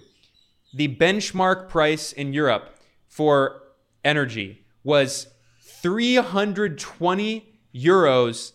the 0.72 0.94
benchmark 0.96 1.68
price 1.68 2.12
in 2.12 2.32
Europe 2.32 2.76
for 3.08 3.62
energy 4.04 4.64
was 4.84 5.26
320 5.60 7.58
euros 7.74 8.52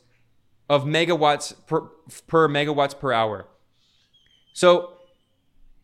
of 0.69 0.83
megawatts 0.85 1.53
per, 1.67 1.81
per 2.27 2.47
megawatts 2.47 2.97
per 2.97 3.11
hour. 3.11 3.47
So 4.53 4.93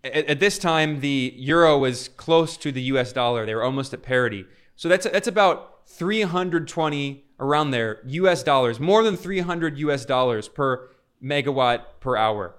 at, 0.03 0.25
at, 0.25 0.39
this 0.39 0.57
time, 0.57 1.01
the 1.01 1.33
euro 1.37 1.77
was 1.77 2.07
close 2.09 2.57
to 2.57 2.71
the 2.71 2.81
US 2.83 3.13
dollar. 3.13 3.45
They 3.45 3.55
were 3.55 3.63
almost 3.63 3.93
at 3.93 4.01
parity. 4.01 4.45
So 4.75 4.89
that's, 4.89 5.05
that's 5.05 5.27
about 5.27 5.87
320 5.87 7.25
around 7.39 7.71
there 7.71 7.99
US 8.05 8.43
dollars, 8.43 8.79
more 8.79 9.03
than 9.03 9.17
300 9.17 9.77
US 9.79 10.05
dollars 10.05 10.47
per 10.47 10.89
megawatt 11.23 11.81
per 11.99 12.15
hour. 12.15 12.55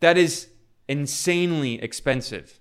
That 0.00 0.16
is 0.18 0.48
insanely 0.88 1.82
expensive. 1.82 2.60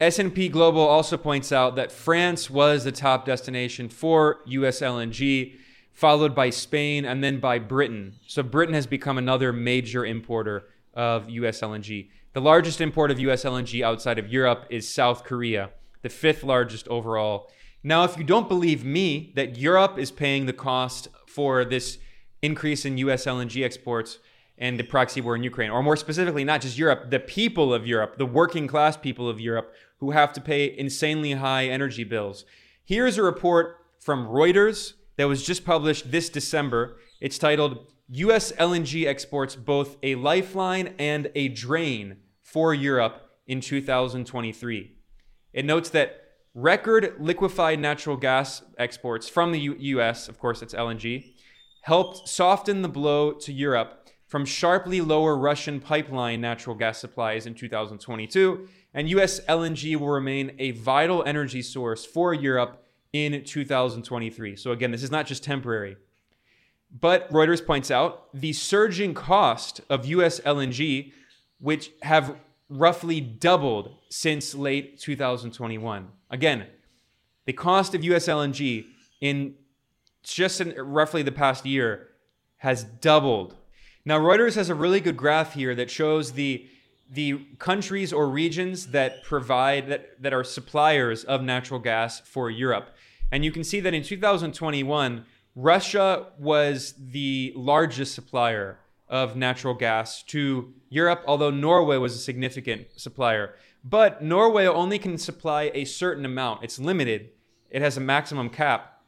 S&P 0.00 0.48
Global 0.48 0.80
also 0.80 1.16
points 1.16 1.52
out 1.52 1.76
that 1.76 1.90
France 1.90 2.50
was 2.50 2.84
the 2.84 2.92
top 2.92 3.24
destination 3.24 3.88
for 3.88 4.40
US 4.46 4.80
LNG 4.80 5.54
followed 5.96 6.34
by 6.34 6.50
Spain, 6.50 7.06
and 7.06 7.24
then 7.24 7.40
by 7.40 7.58
Britain. 7.58 8.12
So 8.26 8.42
Britain 8.42 8.74
has 8.74 8.86
become 8.86 9.16
another 9.16 9.50
major 9.50 10.04
importer 10.04 10.68
of 10.92 11.30
US 11.30 11.62
LNG. 11.62 12.10
The 12.34 12.40
largest 12.42 12.82
import 12.82 13.10
of 13.10 13.18
US 13.20 13.44
LNG 13.44 13.82
outside 13.82 14.18
of 14.18 14.28
Europe 14.30 14.66
is 14.68 14.86
South 14.86 15.24
Korea, 15.24 15.70
the 16.02 16.10
fifth 16.10 16.44
largest 16.44 16.86
overall. 16.88 17.50
Now, 17.82 18.04
if 18.04 18.18
you 18.18 18.24
don't 18.24 18.46
believe 18.46 18.84
me 18.84 19.32
that 19.36 19.56
Europe 19.56 19.98
is 19.98 20.10
paying 20.10 20.44
the 20.44 20.52
cost 20.52 21.08
for 21.26 21.64
this 21.64 21.96
increase 22.42 22.84
in 22.84 22.98
US 22.98 23.24
LNG 23.24 23.64
exports 23.64 24.18
and 24.58 24.78
the 24.78 24.84
proxy 24.84 25.20
war 25.20 25.36
in 25.36 25.42
Ukraine, 25.42 25.70
or 25.70 25.82
more 25.82 25.96
specifically, 25.96 26.44
not 26.44 26.60
just 26.60 26.78
Europe, 26.78 27.10
the 27.10 27.20
people 27.20 27.74
of 27.74 27.86
Europe, 27.86 28.16
the 28.16 28.26
working 28.26 28.66
class 28.66 28.96
people 28.96 29.28
of 29.28 29.40
Europe 29.40 29.74
who 29.98 30.12
have 30.12 30.32
to 30.32 30.40
pay 30.40 30.76
insanely 30.76 31.32
high 31.32 31.66
energy 31.66 32.04
bills. 32.04 32.44
Here's 32.84 33.18
a 33.18 33.22
report 33.22 33.78
from 34.00 34.26
Reuters 34.26 34.94
that 35.16 35.24
was 35.28 35.44
just 35.44 35.64
published 35.64 36.10
this 36.10 36.28
December. 36.28 36.96
It's 37.20 37.38
titled 37.38 37.92
US 38.08 38.52
LNG 38.52 39.06
Exports 39.06 39.56
Both 39.56 39.96
a 40.02 40.14
Lifeline 40.14 40.94
and 40.98 41.30
a 41.34 41.48
Drain 41.48 42.18
for 42.42 42.72
Europe 42.72 43.22
in 43.46 43.60
2023. 43.60 44.92
It 45.52 45.64
notes 45.64 45.90
that 45.90 46.22
record 46.54 47.14
liquefied 47.18 47.80
natural 47.80 48.16
gas 48.16 48.62
exports 48.78 49.28
from 49.28 49.52
the 49.52 49.60
U- 49.60 49.76
US, 49.78 50.28
of 50.28 50.38
course, 50.38 50.62
it's 50.62 50.74
LNG, 50.74 51.34
helped 51.82 52.28
soften 52.28 52.82
the 52.82 52.88
blow 52.88 53.32
to 53.32 53.52
Europe 53.52 54.05
from 54.26 54.44
sharply 54.44 55.00
lower 55.00 55.36
Russian 55.36 55.80
pipeline 55.80 56.40
natural 56.40 56.74
gas 56.74 56.98
supplies 56.98 57.46
in 57.46 57.54
2022, 57.54 58.68
and 58.92 59.08
US 59.10 59.40
LNG 59.46 59.96
will 59.96 60.08
remain 60.08 60.52
a 60.58 60.72
vital 60.72 61.22
energy 61.24 61.62
source 61.62 62.04
for 62.04 62.34
Europe 62.34 62.82
in 63.12 63.44
2023. 63.44 64.56
So, 64.56 64.72
again, 64.72 64.90
this 64.90 65.02
is 65.02 65.10
not 65.10 65.26
just 65.26 65.44
temporary. 65.44 65.96
But 67.00 67.30
Reuters 67.30 67.64
points 67.64 67.90
out 67.90 68.28
the 68.32 68.52
surging 68.52 69.14
cost 69.14 69.80
of 69.88 70.06
US 70.06 70.40
LNG, 70.40 71.12
which 71.60 71.90
have 72.02 72.36
roughly 72.68 73.20
doubled 73.20 73.94
since 74.08 74.54
late 74.54 74.98
2021. 74.98 76.08
Again, 76.30 76.66
the 77.44 77.52
cost 77.52 77.94
of 77.94 78.02
US 78.04 78.26
LNG 78.26 78.86
in 79.20 79.54
just 80.22 80.60
in 80.60 80.74
roughly 80.76 81.22
the 81.22 81.32
past 81.32 81.64
year 81.64 82.08
has 82.58 82.84
doubled. 82.84 83.54
Now, 84.06 84.20
Reuters 84.20 84.54
has 84.54 84.70
a 84.70 84.74
really 84.74 85.00
good 85.00 85.16
graph 85.16 85.54
here 85.54 85.74
that 85.74 85.90
shows 85.90 86.32
the 86.32 86.66
the 87.08 87.46
countries 87.58 88.12
or 88.12 88.28
regions 88.28 88.88
that 88.88 89.22
provide 89.22 89.88
that, 89.88 90.20
that 90.20 90.32
are 90.32 90.42
suppliers 90.42 91.22
of 91.22 91.40
natural 91.40 91.78
gas 91.78 92.18
for 92.18 92.50
Europe. 92.50 92.96
And 93.30 93.44
you 93.44 93.52
can 93.52 93.62
see 93.62 93.78
that 93.78 93.94
in 93.94 94.02
2021, 94.02 95.24
Russia 95.54 96.26
was 96.36 96.94
the 96.98 97.52
largest 97.54 98.12
supplier 98.12 98.80
of 99.08 99.36
natural 99.36 99.72
gas 99.72 100.24
to 100.24 100.74
Europe, 100.88 101.22
although 101.28 101.50
Norway 101.50 101.96
was 101.96 102.16
a 102.16 102.18
significant 102.18 102.88
supplier. 102.96 103.54
But 103.84 104.20
Norway 104.20 104.66
only 104.66 104.98
can 104.98 105.16
supply 105.16 105.70
a 105.74 105.84
certain 105.84 106.24
amount, 106.24 106.64
it's 106.64 106.80
limited, 106.80 107.30
it 107.70 107.82
has 107.82 107.96
a 107.96 108.00
maximum 108.00 108.50
cap. 108.50 109.00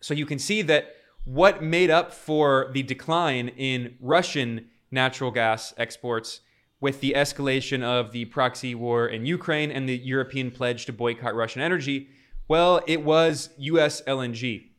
So 0.00 0.12
you 0.12 0.26
can 0.26 0.38
see 0.38 0.60
that 0.62 0.94
what 1.24 1.62
made 1.62 1.90
up 1.90 2.12
for 2.12 2.70
the 2.72 2.82
decline 2.82 3.48
in 3.48 3.96
Russian 4.00 4.66
natural 4.90 5.30
gas 5.30 5.72
exports 5.76 6.40
with 6.80 7.00
the 7.00 7.12
escalation 7.16 7.82
of 7.82 8.12
the 8.12 8.24
proxy 8.26 8.74
war 8.74 9.06
in 9.06 9.26
Ukraine 9.26 9.70
and 9.70 9.88
the 9.88 9.96
European 9.96 10.50
pledge 10.50 10.86
to 10.86 10.92
boycott 10.92 11.34
Russian 11.34 11.60
energy, 11.60 12.08
well, 12.48 12.80
it 12.86 13.04
was 13.04 13.50
US 13.58 14.02
LNG. 14.02 14.70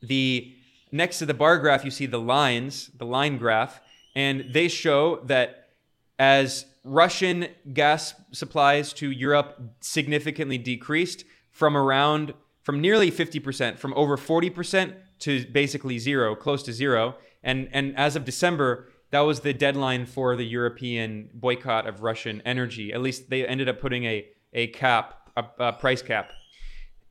The 0.00 0.52
next 0.92 1.18
to 1.18 1.26
the 1.26 1.34
bar 1.34 1.58
graph 1.58 1.84
you 1.84 1.90
see 1.90 2.06
the 2.06 2.20
lines, 2.20 2.90
the 2.96 3.04
line 3.04 3.36
graph, 3.36 3.80
and 4.14 4.46
they 4.52 4.68
show 4.68 5.20
that 5.24 5.70
as 6.18 6.66
Russian 6.84 7.48
gas 7.72 8.14
supplies 8.32 8.92
to 8.94 9.10
Europe 9.10 9.60
significantly 9.80 10.58
decreased 10.58 11.24
from 11.50 11.76
around 11.76 12.34
from 12.62 12.80
nearly 12.80 13.10
50%, 13.10 13.78
from 13.78 13.92
over 13.94 14.16
40% 14.16 14.94
to 15.24 15.44
basically 15.46 15.98
zero, 15.98 16.34
close 16.34 16.62
to 16.64 16.72
zero. 16.72 17.16
And 17.42 17.68
and 17.72 17.96
as 17.96 18.16
of 18.16 18.24
December, 18.24 18.88
that 19.10 19.20
was 19.20 19.40
the 19.40 19.52
deadline 19.52 20.06
for 20.06 20.36
the 20.36 20.46
European 20.46 21.30
boycott 21.34 21.86
of 21.86 22.02
Russian 22.02 22.42
energy. 22.44 22.92
At 22.92 23.00
least 23.00 23.30
they 23.30 23.46
ended 23.46 23.68
up 23.68 23.80
putting 23.80 24.04
a 24.04 24.26
a 24.52 24.68
cap, 24.68 25.30
a, 25.36 25.44
a 25.58 25.72
price 25.72 26.02
cap. 26.02 26.30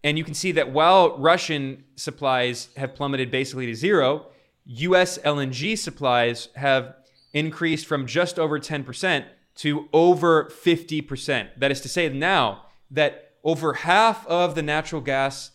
And 0.03 0.17
you 0.17 0.23
can 0.23 0.33
see 0.33 0.51
that 0.53 0.71
while 0.71 1.17
Russian 1.17 1.85
supplies 1.95 2.69
have 2.77 2.93
plummeted 2.93 3.31
basically 3.31 3.65
to 3.67 3.75
zero, 3.75 4.27
US 4.65 5.17
LNG 5.19 5.77
supplies 5.77 6.49
have 6.55 6.95
increased 7.33 7.85
from 7.85 8.05
just 8.05 8.37
over 8.37 8.59
10% 8.59 9.25
to 9.55 9.89
over 9.93 10.45
50%. 10.45 11.49
That 11.57 11.71
is 11.71 11.81
to 11.81 11.89
say, 11.89 12.09
now 12.09 12.65
that 12.91 13.31
over 13.43 13.73
half 13.73 14.25
of 14.27 14.55
the 14.55 14.61
natural 14.61 15.01
gas 15.01 15.51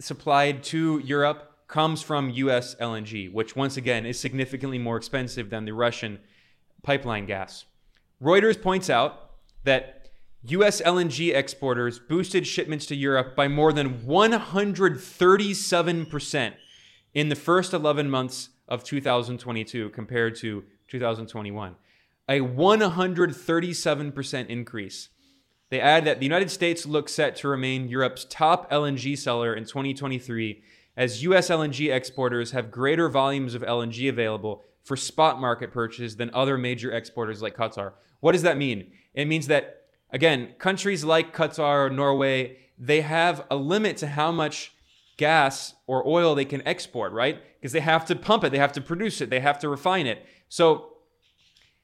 supplied 0.00 0.62
to 0.64 0.98
Europe 0.98 1.53
comes 1.74 2.00
from 2.00 2.30
US 2.30 2.74
LNG, 2.76 3.30
which 3.32 3.56
once 3.56 3.76
again 3.76 4.06
is 4.06 4.16
significantly 4.16 4.78
more 4.78 4.96
expensive 4.96 5.50
than 5.50 5.64
the 5.64 5.72
Russian 5.72 6.20
pipeline 6.84 7.26
gas. 7.26 7.64
Reuters 8.22 8.62
points 8.62 8.88
out 8.88 9.32
that 9.64 10.10
US 10.44 10.80
LNG 10.80 11.34
exporters 11.34 11.98
boosted 11.98 12.46
shipments 12.46 12.86
to 12.86 12.94
Europe 12.94 13.34
by 13.34 13.48
more 13.48 13.72
than 13.72 14.02
137% 14.02 16.54
in 17.12 17.28
the 17.28 17.34
first 17.34 17.72
11 17.72 18.08
months 18.08 18.50
of 18.68 18.84
2022 18.84 19.90
compared 19.90 20.36
to 20.36 20.62
2021. 20.86 21.74
A 22.28 22.38
137% 22.38 24.46
increase. 24.46 25.08
They 25.70 25.80
add 25.80 26.04
that 26.04 26.20
the 26.20 26.26
United 26.26 26.52
States 26.52 26.86
looks 26.86 27.12
set 27.12 27.34
to 27.36 27.48
remain 27.48 27.88
Europe's 27.88 28.24
top 28.26 28.70
LNG 28.70 29.18
seller 29.18 29.52
in 29.52 29.64
2023 29.64 30.62
as 30.96 31.22
US 31.22 31.48
LNG 31.48 31.94
exporters 31.94 32.52
have 32.52 32.70
greater 32.70 33.08
volumes 33.08 33.54
of 33.54 33.62
LNG 33.62 34.08
available 34.08 34.62
for 34.84 34.96
spot 34.96 35.40
market 35.40 35.72
purchase 35.72 36.14
than 36.14 36.30
other 36.32 36.58
major 36.58 36.92
exporters 36.92 37.42
like 37.42 37.56
Qatar. 37.56 37.92
What 38.20 38.32
does 38.32 38.42
that 38.42 38.56
mean? 38.56 38.92
It 39.14 39.26
means 39.26 39.46
that, 39.48 39.82
again, 40.10 40.54
countries 40.58 41.04
like 41.04 41.34
Qatar 41.34 41.86
or 41.86 41.90
Norway, 41.90 42.58
they 42.78 43.00
have 43.00 43.46
a 43.50 43.56
limit 43.56 43.96
to 43.98 44.06
how 44.06 44.30
much 44.30 44.72
gas 45.16 45.74
or 45.86 46.06
oil 46.06 46.34
they 46.34 46.44
can 46.44 46.66
export, 46.66 47.12
right? 47.12 47.40
Because 47.60 47.72
they 47.72 47.80
have 47.80 48.04
to 48.06 48.16
pump 48.16 48.44
it, 48.44 48.50
they 48.50 48.58
have 48.58 48.72
to 48.72 48.80
produce 48.80 49.20
it, 49.20 49.30
they 49.30 49.40
have 49.40 49.58
to 49.60 49.68
refine 49.68 50.06
it. 50.06 50.24
So, 50.48 50.90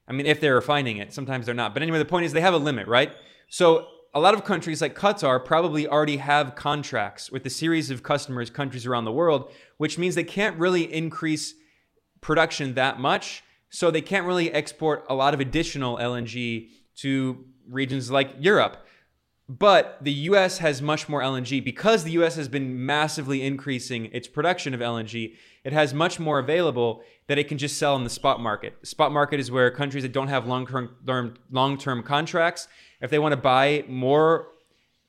I 0.07 0.13
mean, 0.13 0.27
if 0.27 0.41
they're 0.41 0.57
refining 0.57 0.99
it, 0.99 1.13
sometimes 1.13 1.47
they're 1.47 1.55
not. 1.55 1.73
But 1.73 1.83
anyway, 1.83 1.99
the 1.99 2.05
point 2.05 2.27
is 2.27 2.33
they 2.33 2.41
have 2.41 2.55
a 2.55 2.59
limit, 2.59 2.87
right? 2.89 3.13
So, 3.49 3.87
a 4.13 4.21
lot 4.21 4.35
of 4.35 4.45
countries 4.45 4.83
like 4.83 4.97
Qatar 4.97 5.45
probably 5.45 5.87
already 5.87 6.17
have 6.17 6.57
contracts 6.57 7.31
with 7.31 7.47
a 7.47 7.51
series 7.51 7.91
of 7.91 8.03
customers, 8.03 8.51
countries 8.51 8.87
around 8.87 9.05
the 9.05 9.13
world, 9.13 9.53
which 9.77 9.99
means 9.99 10.15
they 10.15 10.25
can't 10.25 10.59
really 10.59 10.93
increase 10.93 11.55
production 12.21 12.75
that 12.75 12.99
much. 12.99 13.43
So 13.71 13.91
they 13.91 14.01
can't 14.01 14.27
really 14.27 14.53
export 14.53 15.05
a 15.09 15.15
lot 15.15 15.33
of 15.33 15.39
additional 15.39 15.97
LNG 15.99 16.71
to 16.97 17.45
regions 17.69 18.11
like 18.11 18.35
Europe. 18.41 18.85
But 19.59 19.99
the 20.01 20.13
US 20.13 20.59
has 20.59 20.81
much 20.81 21.09
more 21.09 21.23
LNG. 21.23 21.65
Because 21.65 22.05
the 22.05 22.13
US 22.13 22.37
has 22.37 22.47
been 22.47 22.87
massively 22.87 23.43
increasing 23.43 24.07
its 24.13 24.29
production 24.29 24.75
of 24.75 24.81
LNG, 24.81 25.35
it 25.65 25.73
has 25.73 25.93
much 25.93 26.21
more 26.21 26.39
available 26.39 27.03
that 27.27 27.37
it 27.37 27.49
can 27.49 27.59
just 27.59 27.77
sell 27.77 27.97
in 27.97 28.05
the 28.05 28.11
spot 28.11 28.39
market. 28.39 28.75
Spot 28.87 29.11
market 29.11 29.41
is 29.41 29.51
where 29.51 29.69
countries 29.73 30.05
that 30.05 30.13
don't 30.13 30.29
have 30.29 30.47
long-term 30.47 31.37
long-term 31.51 32.05
contracts 32.05 32.69
if 33.01 33.11
they 33.11 33.19
want 33.19 33.33
to 33.33 33.37
buy 33.37 33.85
more 33.89 34.49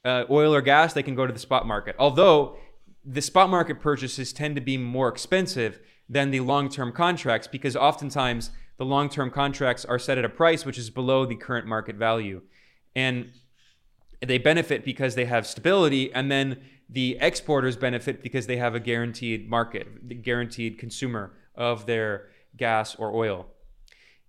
uh, 0.03 0.23
oil 0.29 0.55
or 0.55 0.61
gas, 0.61 0.93
they 0.93 1.03
can 1.03 1.13
go 1.13 1.27
to 1.27 1.33
the 1.33 1.39
spot 1.39 1.67
market. 1.67 1.95
Although 1.99 2.57
the 3.05 3.21
spot 3.21 3.49
market 3.49 3.79
purchases 3.79 4.33
tend 4.33 4.55
to 4.55 4.61
be 4.61 4.75
more 4.75 5.07
expensive 5.07 5.79
than 6.09 6.31
the 6.31 6.39
long 6.39 6.67
term 6.67 6.91
contracts 6.91 7.47
because 7.47 7.75
oftentimes 7.75 8.49
the 8.77 8.85
long 8.85 9.07
term 9.07 9.29
contracts 9.29 9.85
are 9.85 9.99
set 9.99 10.17
at 10.17 10.25
a 10.25 10.29
price 10.29 10.65
which 10.65 10.79
is 10.79 10.89
below 10.89 11.27
the 11.27 11.35
current 11.35 11.67
market 11.67 11.95
value. 11.95 12.41
And 12.95 13.31
they 14.21 14.37
benefit 14.37 14.85
because 14.85 15.15
they 15.15 15.25
have 15.25 15.47
stability, 15.47 16.13
and 16.13 16.31
then 16.31 16.61
the 16.89 17.17
exporters 17.19 17.75
benefit 17.75 18.21
because 18.21 18.47
they 18.47 18.57
have 18.57 18.75
a 18.75 18.79
guaranteed 18.79 19.49
market, 19.49 19.87
the 20.07 20.15
guaranteed 20.15 20.77
consumer 20.77 21.33
of 21.55 21.85
their 21.85 22.27
gas 22.57 22.95
or 22.95 23.13
oil. 23.15 23.47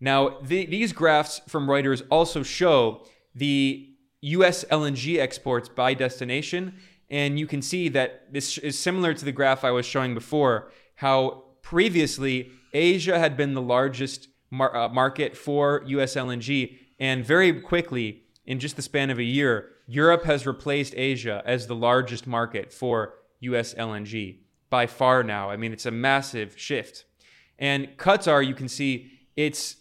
Now, 0.01 0.41
the, 0.41 0.67
these 0.67 0.93
graphs 0.93 1.41
from 1.47 1.67
Reuters 1.67 2.03
also 2.11 2.43
show 2.43 3.07
the 3.35 3.89
US 4.23 4.65
LNG 4.65 5.19
exports 5.19 5.69
by 5.69 5.95
destination. 5.95 6.75
And 7.11 7.39
you 7.39 7.47
can 7.47 7.61
see 7.61 7.89
that 7.91 8.33
this 8.33 8.59
is 8.59 8.79
similar 8.79 9.15
to 9.15 9.25
the 9.25 9.33
graph 9.33 9.65
I 9.65 9.71
was 9.71 9.85
showing 9.85 10.15
before, 10.15 10.73
how 10.97 11.45
previously 11.63 12.51
Asia 12.73 13.19
had 13.19 13.37
been 13.37 13.55
the 13.55 13.63
largest 13.63 14.29
mar- 14.51 14.75
uh, 14.75 14.89
market 14.89 15.37
for 15.37 15.83
US 15.87 16.15
LNG. 16.15 16.79
And 16.99 17.25
very 17.25 17.61
quickly, 17.61 18.23
in 18.47 18.59
just 18.59 18.77
the 18.77 18.83
span 18.83 19.11
of 19.11 19.19
a 19.19 19.25
year, 19.25 19.72
Europe 19.93 20.25
has 20.25 20.47
replaced 20.47 20.95
Asia 20.97 21.43
as 21.45 21.67
the 21.67 21.75
largest 21.75 22.27
market 22.27 22.73
for 22.73 23.15
US 23.41 23.75
LNG 23.75 24.39
by 24.71 24.87
far 24.87 25.23
now. 25.23 25.51
I 25.51 25.59
mean, 25.59 25.73
it's 25.73 25.85
a 25.85 25.91
massive 25.91 26.59
shift. 26.59 27.05
And 27.59 27.89
Qatar, 27.99 28.47
you 28.47 28.55
can 28.55 28.69
see 28.69 29.11
it's 29.37 29.77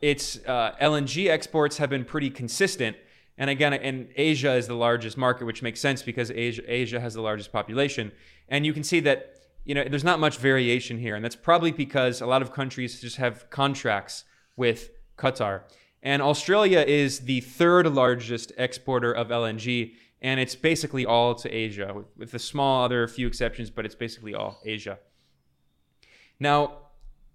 its 0.00 0.40
uh, 0.46 0.72
LNG 0.82 1.28
exports 1.28 1.76
have 1.76 1.88
been 1.88 2.04
pretty 2.04 2.30
consistent. 2.30 2.96
And 3.38 3.48
again, 3.48 3.72
and 3.72 4.08
Asia 4.16 4.54
is 4.54 4.66
the 4.66 4.74
largest 4.74 5.16
market, 5.16 5.44
which 5.44 5.62
makes 5.62 5.78
sense 5.78 6.02
because 6.02 6.32
Asia, 6.32 6.62
Asia 6.66 6.98
has 6.98 7.14
the 7.14 7.22
largest 7.22 7.52
population. 7.52 8.10
And 8.48 8.66
you 8.66 8.72
can 8.72 8.82
see 8.82 9.00
that 9.00 9.34
you 9.64 9.74
know, 9.74 9.84
there's 9.88 10.04
not 10.04 10.18
much 10.18 10.36
variation 10.38 10.98
here. 10.98 11.14
And 11.14 11.24
that's 11.24 11.36
probably 11.36 11.70
because 11.70 12.20
a 12.20 12.26
lot 12.26 12.42
of 12.42 12.52
countries 12.52 13.00
just 13.00 13.16
have 13.16 13.48
contracts 13.50 14.24
with 14.56 14.90
Qatar. 15.16 15.62
And 16.04 16.20
Australia 16.20 16.80
is 16.80 17.20
the 17.20 17.40
third 17.40 17.86
largest 17.86 18.52
exporter 18.58 19.10
of 19.10 19.28
LNG, 19.28 19.94
and 20.20 20.38
it's 20.38 20.54
basically 20.54 21.06
all 21.06 21.34
to 21.36 21.50
Asia, 21.50 22.04
with, 22.16 22.34
a 22.34 22.38
small 22.38 22.84
other 22.84 23.08
few 23.08 23.26
exceptions, 23.26 23.70
but 23.70 23.86
it's 23.86 23.94
basically 23.94 24.34
all 24.34 24.60
Asia. 24.66 24.98
Now, 26.38 26.78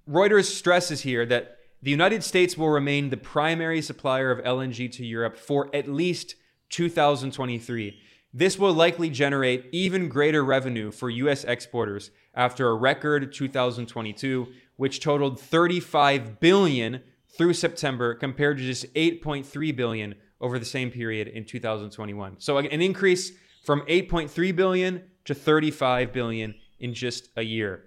Reuters 0.07 0.45
stresses 0.45 1.01
here 1.01 1.25
that 1.25 1.57
the 1.81 1.89
United 1.89 2.23
States 2.23 2.57
will 2.57 2.69
remain 2.69 3.09
the 3.09 3.17
primary 3.17 3.81
supplier 3.81 4.29
of 4.29 4.45
LNG 4.45 4.91
to 4.93 5.05
Europe 5.05 5.35
for 5.35 5.73
at 5.75 5.87
least 5.87 6.35
2023. 6.69 7.99
This 8.31 8.59
will 8.59 8.73
likely 8.73 9.09
generate 9.09 9.65
even 9.71 10.09
greater 10.09 10.43
revenue 10.43 10.91
for 10.91 11.09
US 11.09 11.43
exporters 11.43 12.11
after 12.35 12.67
a 12.67 12.75
record 12.75 13.33
2022 13.33 14.47
which 14.75 14.99
totaled 14.99 15.39
35 15.39 16.39
billion 16.39 17.01
through 17.39 17.53
September 17.53 18.13
compared 18.13 18.57
to 18.57 18.63
just 18.65 18.93
8.3 18.95 19.73
billion 19.73 20.13
over 20.41 20.59
the 20.59 20.65
same 20.65 20.91
period 20.91 21.29
in 21.29 21.45
2021. 21.45 22.35
So 22.39 22.57
an 22.57 22.65
increase 22.65 23.31
from 23.63 23.79
8.3 23.83 24.53
billion 24.53 25.03
to 25.23 25.33
35 25.33 26.11
billion 26.11 26.55
in 26.81 26.93
just 26.93 27.29
a 27.37 27.41
year. 27.41 27.85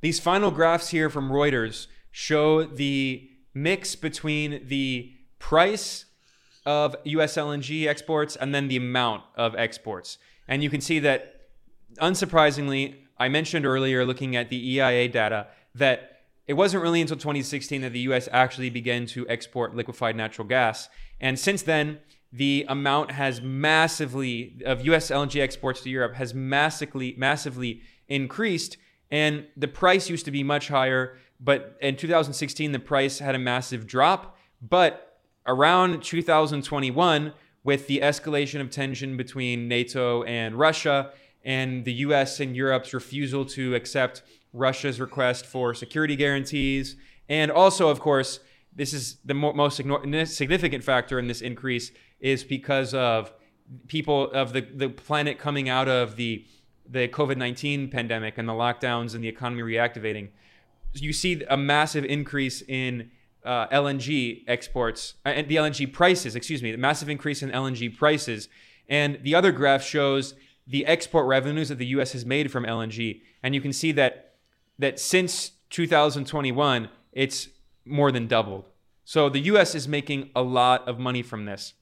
These 0.00 0.20
final 0.20 0.50
graphs 0.50 0.88
here 0.88 1.10
from 1.10 1.28
Reuters 1.28 1.88
show 2.12 2.64
the 2.64 3.28
mix 3.52 3.94
between 3.94 4.66
the 4.66 5.12
price 5.38 6.06
of 6.64 6.96
US 7.04 7.34
LNG 7.34 7.86
exports 7.86 8.36
and 8.36 8.54
then 8.54 8.68
the 8.68 8.78
amount 8.78 9.22
of 9.36 9.54
exports. 9.54 10.16
And 10.48 10.62
you 10.62 10.70
can 10.70 10.80
see 10.80 10.98
that, 11.00 11.42
unsurprisingly, 11.98 12.94
I 13.18 13.28
mentioned 13.28 13.66
earlier, 13.66 14.06
looking 14.06 14.34
at 14.34 14.48
the 14.48 14.56
EIA 14.78 15.08
data, 15.08 15.48
that 15.74 16.11
it 16.46 16.54
wasn't 16.54 16.82
really 16.82 17.00
until 17.00 17.16
2016 17.16 17.82
that 17.82 17.92
the 17.92 18.00
US 18.00 18.28
actually 18.32 18.70
began 18.70 19.06
to 19.06 19.28
export 19.28 19.74
liquefied 19.74 20.16
natural 20.16 20.46
gas. 20.46 20.88
And 21.20 21.38
since 21.38 21.62
then, 21.62 22.00
the 22.32 22.64
amount 22.68 23.12
has 23.12 23.40
massively, 23.40 24.60
of 24.64 24.84
US 24.86 25.10
LNG 25.10 25.40
exports 25.40 25.82
to 25.82 25.90
Europe, 25.90 26.14
has 26.14 26.34
massively, 26.34 27.14
massively 27.16 27.82
increased. 28.08 28.76
And 29.10 29.46
the 29.56 29.68
price 29.68 30.08
used 30.08 30.24
to 30.24 30.30
be 30.30 30.42
much 30.42 30.68
higher. 30.68 31.16
But 31.38 31.76
in 31.80 31.96
2016, 31.96 32.72
the 32.72 32.78
price 32.78 33.18
had 33.18 33.34
a 33.34 33.38
massive 33.38 33.86
drop. 33.86 34.36
But 34.60 35.20
around 35.46 36.02
2021, 36.02 37.32
with 37.64 37.86
the 37.86 38.00
escalation 38.00 38.60
of 38.60 38.70
tension 38.70 39.16
between 39.16 39.68
NATO 39.68 40.22
and 40.24 40.56
Russia, 40.56 41.12
and 41.44 41.84
the 41.84 41.92
US 41.94 42.40
and 42.40 42.56
Europe's 42.56 42.94
refusal 42.94 43.44
to 43.46 43.74
accept 43.74 44.22
Russia's 44.52 45.00
request 45.00 45.46
for 45.46 45.74
security 45.74 46.16
guarantees, 46.16 46.96
and 47.28 47.50
also, 47.50 47.88
of 47.88 48.00
course, 48.00 48.40
this 48.74 48.92
is 48.92 49.16
the 49.24 49.34
mo- 49.34 49.52
most 49.52 49.76
significant 49.76 50.84
factor 50.84 51.18
in 51.18 51.28
this 51.28 51.40
increase 51.40 51.92
is 52.20 52.44
because 52.44 52.94
of 52.94 53.32
people 53.86 54.30
of 54.32 54.52
the, 54.52 54.60
the 54.60 54.88
planet 54.88 55.38
coming 55.38 55.68
out 55.68 55.88
of 55.88 56.16
the 56.16 56.44
the 56.88 57.06
COVID 57.08 57.36
19 57.36 57.88
pandemic 57.90 58.38
and 58.38 58.48
the 58.48 58.52
lockdowns 58.52 59.14
and 59.14 59.22
the 59.22 59.28
economy 59.28 59.62
reactivating 59.62 60.28
you 60.94 61.12
see 61.12 61.42
a 61.48 61.56
massive 61.56 62.04
increase 62.04 62.62
in 62.62 63.10
uh, 63.44 63.66
LNG 63.68 64.44
exports 64.46 65.14
uh, 65.24 65.30
and 65.30 65.48
the 65.48 65.56
LNG 65.56 65.92
prices, 65.92 66.36
excuse 66.36 66.62
me, 66.62 66.70
the 66.70 66.78
massive 66.78 67.08
increase 67.08 67.42
in 67.42 67.50
LNG 67.50 67.96
prices. 67.96 68.48
And 68.88 69.18
the 69.22 69.34
other 69.34 69.52
graph 69.52 69.82
shows 69.82 70.34
the 70.66 70.86
export 70.86 71.26
revenues 71.26 71.68
that 71.70 71.78
the 71.78 71.86
US 71.86 72.12
has 72.12 72.24
made 72.26 72.52
from 72.52 72.64
LNG. 72.64 73.22
And 73.42 73.54
you 73.54 73.60
can 73.60 73.72
see 73.72 73.92
that 73.92 74.31
that 74.78 74.98
since 74.98 75.52
2021, 75.70 76.88
it's 77.12 77.48
more 77.84 78.12
than 78.12 78.26
doubled. 78.26 78.68
So 79.04 79.28
the 79.28 79.40
US 79.40 79.74
is 79.74 79.88
making 79.88 80.30
a 80.34 80.42
lot 80.42 80.86
of 80.88 80.98
money 80.98 81.22
from 81.22 81.44
this. 81.44 81.74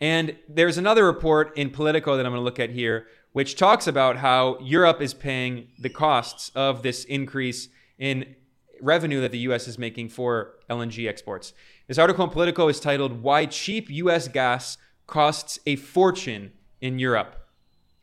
And 0.00 0.36
there's 0.48 0.78
another 0.78 1.06
report 1.06 1.56
in 1.56 1.70
Politico 1.70 2.16
that 2.16 2.26
I'm 2.26 2.32
going 2.32 2.40
to 2.40 2.44
look 2.44 2.58
at 2.58 2.70
here, 2.70 3.06
which 3.32 3.56
talks 3.56 3.86
about 3.86 4.16
how 4.16 4.58
Europe 4.60 5.00
is 5.00 5.14
paying 5.14 5.68
the 5.78 5.88
costs 5.88 6.50
of 6.54 6.82
this 6.82 7.04
increase 7.04 7.68
in 7.98 8.34
revenue 8.80 9.20
that 9.20 9.30
the 9.30 9.38
U.S. 9.38 9.68
is 9.68 9.78
making 9.78 10.08
for 10.08 10.54
LNG 10.68 11.08
exports. 11.08 11.52
This 11.86 11.98
article 11.98 12.24
in 12.24 12.30
Politico 12.30 12.68
is 12.68 12.80
titled 12.80 13.22
Why 13.22 13.46
Cheap 13.46 13.88
U.S. 13.90 14.26
Gas 14.28 14.76
Costs 15.06 15.60
a 15.66 15.76
Fortune 15.76 16.52
in 16.80 16.98
Europe. 16.98 17.36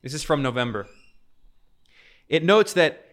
This 0.01 0.13
is 0.13 0.23
from 0.23 0.41
November. 0.41 0.87
It 2.29 2.43
notes 2.43 2.71
that 2.73 3.08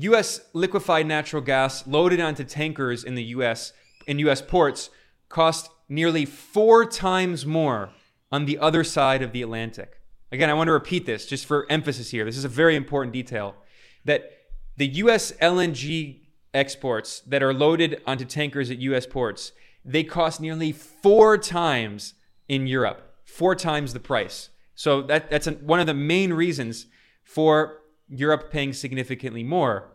U.S. 0.00 0.40
liquefied 0.52 1.06
natural 1.06 1.42
gas 1.42 1.86
loaded 1.86 2.20
onto 2.20 2.44
tankers 2.44 3.02
in 3.02 3.16
the 3.16 3.24
U.S. 3.24 3.72
in 4.06 4.20
U.S. 4.20 4.40
ports 4.40 4.90
cost 5.28 5.70
nearly 5.88 6.24
four 6.24 6.84
times 6.84 7.44
more 7.44 7.90
on 8.30 8.44
the 8.44 8.58
other 8.58 8.84
side 8.84 9.22
of 9.22 9.32
the 9.32 9.42
Atlantic. 9.42 10.00
Again, 10.30 10.50
I 10.50 10.54
want 10.54 10.68
to 10.68 10.72
repeat 10.72 11.04
this 11.04 11.26
just 11.26 11.46
for 11.46 11.66
emphasis 11.70 12.10
here. 12.10 12.24
This 12.24 12.36
is 12.36 12.44
a 12.44 12.48
very 12.48 12.76
important 12.76 13.12
detail 13.12 13.56
that 14.04 14.30
the 14.76 14.86
US 14.86 15.32
LNG 15.32 16.20
exports 16.54 17.20
that 17.20 17.42
are 17.42 17.52
loaded 17.52 18.00
onto 18.06 18.24
tankers 18.24 18.70
at 18.70 18.78
US 18.78 19.04
ports, 19.04 19.52
they 19.84 20.04
cost 20.04 20.40
nearly 20.40 20.70
four 20.70 21.36
times 21.38 22.14
in 22.48 22.68
Europe, 22.68 23.16
four 23.24 23.56
times 23.56 23.94
the 23.94 24.00
price. 24.00 24.50
So 24.74 25.02
that, 25.02 25.28
that's 25.28 25.48
one 25.48 25.80
of 25.80 25.86
the 25.86 25.94
main 25.94 26.32
reasons 26.32 26.86
for 27.24 27.80
Europe 28.08 28.50
paying 28.50 28.72
significantly 28.72 29.42
more. 29.42 29.92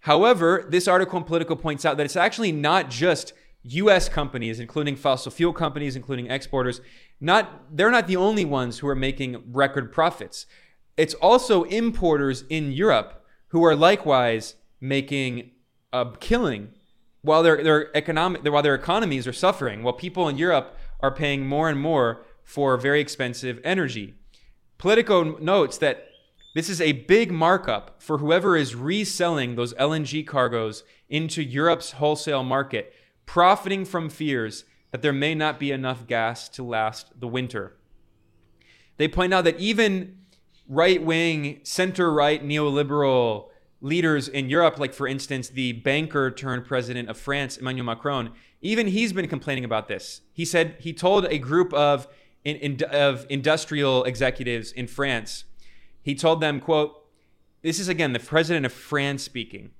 However, 0.00 0.66
this 0.68 0.88
article 0.88 1.18
in 1.18 1.24
Politico 1.24 1.54
points 1.54 1.84
out 1.84 1.96
that 1.96 2.04
it's 2.04 2.16
actually 2.16 2.52
not 2.52 2.90
just 2.90 3.32
US 3.64 4.08
companies, 4.08 4.58
including 4.58 4.96
fossil 4.96 5.30
fuel 5.30 5.52
companies, 5.52 5.94
including 5.94 6.30
exporters, 6.30 6.80
not 7.20 7.76
they're 7.76 7.90
not 7.90 8.08
the 8.08 8.16
only 8.16 8.44
ones 8.44 8.80
who 8.80 8.88
are 8.88 8.96
making 8.96 9.42
record 9.52 9.92
profits. 9.92 10.46
It's 10.96 11.14
also 11.14 11.62
importers 11.64 12.44
in 12.48 12.72
Europe 12.72 13.24
who 13.48 13.64
are 13.64 13.76
likewise 13.76 14.56
making 14.80 15.52
a 15.92 16.10
killing 16.18 16.70
while 17.22 17.42
their 17.44 17.62
their 17.62 17.96
economic 17.96 18.44
while 18.44 18.62
their 18.62 18.74
economies 18.74 19.28
are 19.28 19.32
suffering, 19.32 19.84
while 19.84 19.92
people 19.92 20.28
in 20.28 20.36
Europe 20.36 20.76
are 20.98 21.14
paying 21.14 21.46
more 21.46 21.68
and 21.68 21.80
more 21.80 22.24
for 22.42 22.76
very 22.76 23.00
expensive 23.00 23.60
energy. 23.62 24.14
Politico 24.78 25.38
notes 25.38 25.78
that 25.78 26.08
this 26.54 26.68
is 26.68 26.80
a 26.80 26.92
big 26.92 27.32
markup 27.32 28.02
for 28.02 28.18
whoever 28.18 28.56
is 28.56 28.74
reselling 28.74 29.54
those 29.54 29.72
LNG 29.74 30.26
cargoes 30.26 30.84
into 31.08 31.42
Europe's 31.42 31.92
wholesale 31.92 32.44
market, 32.44 32.92
profiting 33.24 33.84
from 33.84 34.10
fears 34.10 34.64
that 34.90 35.00
there 35.00 35.12
may 35.12 35.34
not 35.34 35.58
be 35.58 35.72
enough 35.72 36.06
gas 36.06 36.48
to 36.50 36.62
last 36.62 37.18
the 37.18 37.28
winter. 37.28 37.76
They 38.98 39.08
point 39.08 39.32
out 39.32 39.44
that 39.44 39.58
even 39.58 40.18
right 40.68 41.02
wing, 41.02 41.60
center 41.62 42.12
right 42.12 42.44
neoliberal 42.44 43.48
leaders 43.80 44.28
in 44.28 44.48
Europe, 44.48 44.78
like 44.78 44.94
for 44.94 45.08
instance, 45.08 45.48
the 45.48 45.72
banker 45.72 46.30
turned 46.30 46.64
president 46.64 47.08
of 47.08 47.18
France, 47.18 47.56
Emmanuel 47.56 47.86
Macron, 47.86 48.30
even 48.60 48.86
he's 48.86 49.12
been 49.12 49.26
complaining 49.26 49.64
about 49.64 49.88
this. 49.88 50.20
He 50.32 50.44
said 50.44 50.76
he 50.80 50.92
told 50.92 51.24
a 51.26 51.38
group 51.38 51.72
of, 51.72 52.06
in, 52.44 52.56
in, 52.56 52.78
of 52.90 53.26
industrial 53.28 54.04
executives 54.04 54.70
in 54.70 54.86
France, 54.86 55.44
he 56.02 56.14
told 56.14 56.40
them, 56.40 56.60
quote, 56.60 57.04
this 57.62 57.78
is 57.78 57.88
again 57.88 58.12
the 58.12 58.18
president 58.18 58.66
of 58.66 58.72
France 58.72 59.22
speaking, 59.22 59.70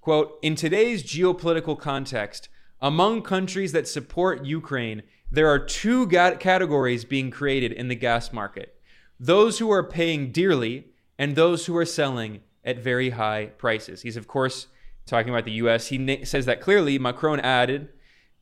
quote, 0.00 0.38
in 0.42 0.54
today's 0.54 1.02
geopolitical 1.02 1.78
context, 1.78 2.48
among 2.80 3.22
countries 3.22 3.72
that 3.72 3.88
support 3.88 4.44
Ukraine, 4.44 5.02
there 5.30 5.48
are 5.48 5.58
two 5.58 6.06
categories 6.06 7.04
being 7.04 7.30
created 7.30 7.72
in 7.72 7.88
the 7.88 7.94
gas 7.94 8.32
market 8.32 8.70
those 9.18 9.58
who 9.58 9.70
are 9.70 9.88
paying 9.88 10.32
dearly 10.32 10.88
and 11.18 11.34
those 11.34 11.66
who 11.66 11.76
are 11.76 11.86
selling 11.86 12.40
at 12.64 12.78
very 12.78 13.10
high 13.10 13.46
prices. 13.58 14.02
He's, 14.02 14.16
of 14.16 14.26
course, 14.26 14.66
talking 15.06 15.32
about 15.32 15.44
the 15.44 15.52
US. 15.52 15.88
He 15.88 15.98
na- 15.98 16.24
says 16.24 16.46
that 16.46 16.60
clearly. 16.60 16.98
Macron 16.98 17.40
added, 17.40 17.90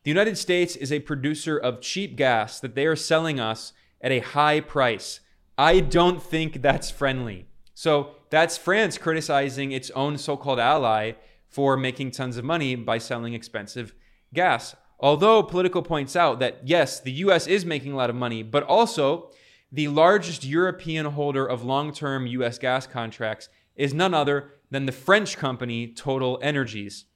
The 0.04 0.10
United 0.10 0.38
States 0.38 0.76
is 0.76 0.90
a 0.90 1.00
producer 1.00 1.56
of 1.56 1.80
cheap 1.80 2.16
gas 2.16 2.60
that 2.60 2.74
they 2.74 2.86
are 2.86 2.96
selling 2.96 3.40
us 3.40 3.72
at 4.00 4.12
a 4.12 4.20
high 4.20 4.60
price. 4.60 5.20
I 5.56 5.80
don't 5.80 6.22
think 6.22 6.62
that's 6.62 6.90
friendly. 6.90 7.46
So 7.74 8.16
that's 8.30 8.56
France 8.56 8.98
criticizing 8.98 9.72
its 9.72 9.90
own 9.90 10.18
so 10.18 10.36
called 10.36 10.58
ally 10.58 11.12
for 11.48 11.76
making 11.76 12.10
tons 12.12 12.36
of 12.36 12.44
money 12.44 12.74
by 12.74 12.98
selling 12.98 13.34
expensive 13.34 13.94
gas. 14.32 14.74
Although 14.98 15.42
Politico 15.42 15.82
points 15.82 16.16
out 16.16 16.38
that 16.38 16.60
yes, 16.64 17.00
the 17.00 17.12
US 17.12 17.46
is 17.46 17.66
making 17.66 17.92
a 17.92 17.96
lot 17.96 18.10
of 18.10 18.16
money, 18.16 18.42
but 18.42 18.62
also 18.62 19.30
the 19.70 19.88
largest 19.88 20.44
European 20.44 21.06
holder 21.06 21.46
of 21.46 21.64
long 21.64 21.92
term 21.92 22.26
US 22.26 22.58
gas 22.58 22.86
contracts 22.86 23.48
is 23.74 23.92
none 23.92 24.14
other 24.14 24.52
than 24.70 24.86
the 24.86 24.92
French 24.92 25.36
company 25.36 25.88
Total 25.88 26.38
Energies. 26.42 27.06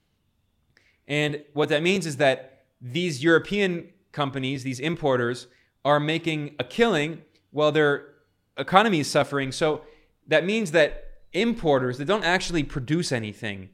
And 1.07 1.43
what 1.53 1.69
that 1.69 1.83
means 1.83 2.07
is 2.07 2.17
that 2.17 2.65
these 2.81 3.23
European 3.23 3.91
companies, 4.13 4.65
these 4.65 4.81
importers, 4.81 5.47
are 5.85 6.01
making 6.01 6.57
a 6.59 6.65
killing 6.65 7.23
while 7.51 7.71
their 7.73 8.16
economy 8.57 9.01
is 9.01 9.11
suffering. 9.11 9.53
So 9.53 9.83
that 10.27 10.45
means 10.45 10.73
that 10.73 11.05
importers 11.33 11.99
that 11.99 12.07
don't 12.07 12.25
actually 12.25 12.63
produce 12.63 13.13
anything. 13.13 13.71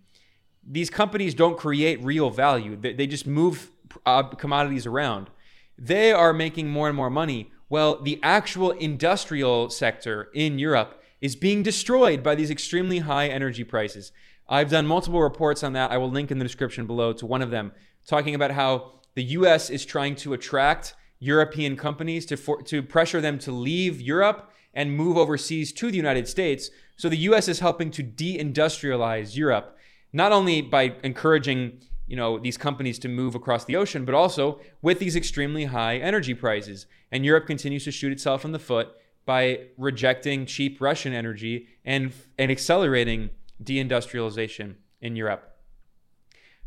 These 0.67 0.91
companies 0.91 1.35
don't 1.35 1.59
create 1.59 2.03
real 2.03 2.31
value. 2.31 2.77
They, 2.77 2.93
they 2.93 3.07
just 3.07 3.27
move 3.27 3.71
uh, 4.07 4.23
commodities 4.25 4.87
around. 4.87 5.31
They 5.79 6.13
are 6.13 6.33
making 6.33 6.69
more 6.69 6.89
and 6.89 6.97
more 6.97 7.11
money. 7.11 7.51
Well, 7.69 8.01
the 8.03 8.21
actual 8.23 8.73
industrial 8.73 9.71
sector 9.71 10.29
in 10.35 10.59
Europe 10.59 11.03
is 11.21 11.37
being 11.37 11.63
destroyed 11.63 12.23
by 12.23 12.35
these 12.35 12.51
extremely 12.51 12.99
high 13.01 13.29
energy 13.29 13.65
prices. 13.65 14.13
I've 14.49 14.71
done 14.71 14.87
multiple 14.87 15.23
reports 15.23 15.63
on 15.63 15.73
that. 15.73 15.91
I 15.91 15.97
will 15.97 16.11
link 16.11 16.31
in 16.31 16.39
the 16.39 16.45
description 16.45 16.87
below 16.87 17.13
to 17.15 17.27
one 17.27 17.43
of 17.43 17.51
them, 17.51 17.73
talking 18.07 18.35
about 18.35 18.51
how 18.51 18.93
the 19.15 19.23
US 19.25 19.71
is 19.71 19.85
trying 19.87 20.17
to 20.17 20.35
attract 20.35 20.95
European 21.21 21.77
companies 21.77 22.27
to, 22.27 22.37
for, 22.37 22.61
to 22.63 22.83
pressure 22.83 23.21
them 23.21 23.39
to 23.39 23.53
leave 23.53 24.01
Europe 24.01 24.53
and 24.75 24.97
move 24.97 25.17
overseas 25.17 25.73
to 25.73 25.91
the 25.91 25.97
United 25.97 26.29
States. 26.29 26.71
So 26.97 27.09
the 27.09 27.17
US 27.29 27.49
is 27.49 27.61
helping 27.61 27.91
to 27.93 28.03
deindustrialize 28.03 29.37
Europe, 29.37 29.77
not 30.13 30.33
only 30.33 30.63
by 30.63 30.95
encouraging 31.03 31.83
you 32.07 32.17
know 32.17 32.39
these 32.39 32.59
companies 32.59 32.99
to 32.99 33.09
move 33.09 33.35
across 33.35 33.65
the 33.65 33.77
ocean, 33.77 34.05
but 34.05 34.15
also 34.15 34.61
with 34.83 34.99
these 34.99 35.17
extremely 35.17 35.67
high 35.67 35.97
energy 35.97 36.35
prices. 36.35 36.87
And 37.11 37.25
Europe 37.25 37.47
continues 37.47 37.85
to 37.85 37.91
shoot 37.91 38.13
itself 38.13 38.45
in 38.45 38.53
the 38.53 38.59
foot 38.59 38.89
by 39.25 39.69
rejecting 39.79 40.47
cheap 40.47 40.81
Russian 40.81 41.13
energy 41.13 41.69
and 41.85 42.13
and 42.39 42.51
accelerating 42.51 43.31
deindustrialization 43.63 44.75
in 45.01 45.17
Europe. 45.17 45.57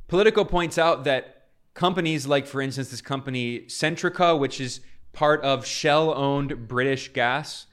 Politico 0.08 0.44
points 0.44 0.78
out 0.78 1.04
that 1.04 1.48
companies 1.74 2.26
like, 2.26 2.48
for 2.48 2.62
instance, 2.62 2.89
this 2.89 3.02
company 3.02 3.62
Centrica, 3.68 4.38
which 4.38 4.62
is 4.62 4.82
part 5.13 5.41
of 5.44 5.65
Shell-owned 5.65 6.68
British 6.68 7.13
Gas, 7.13 7.68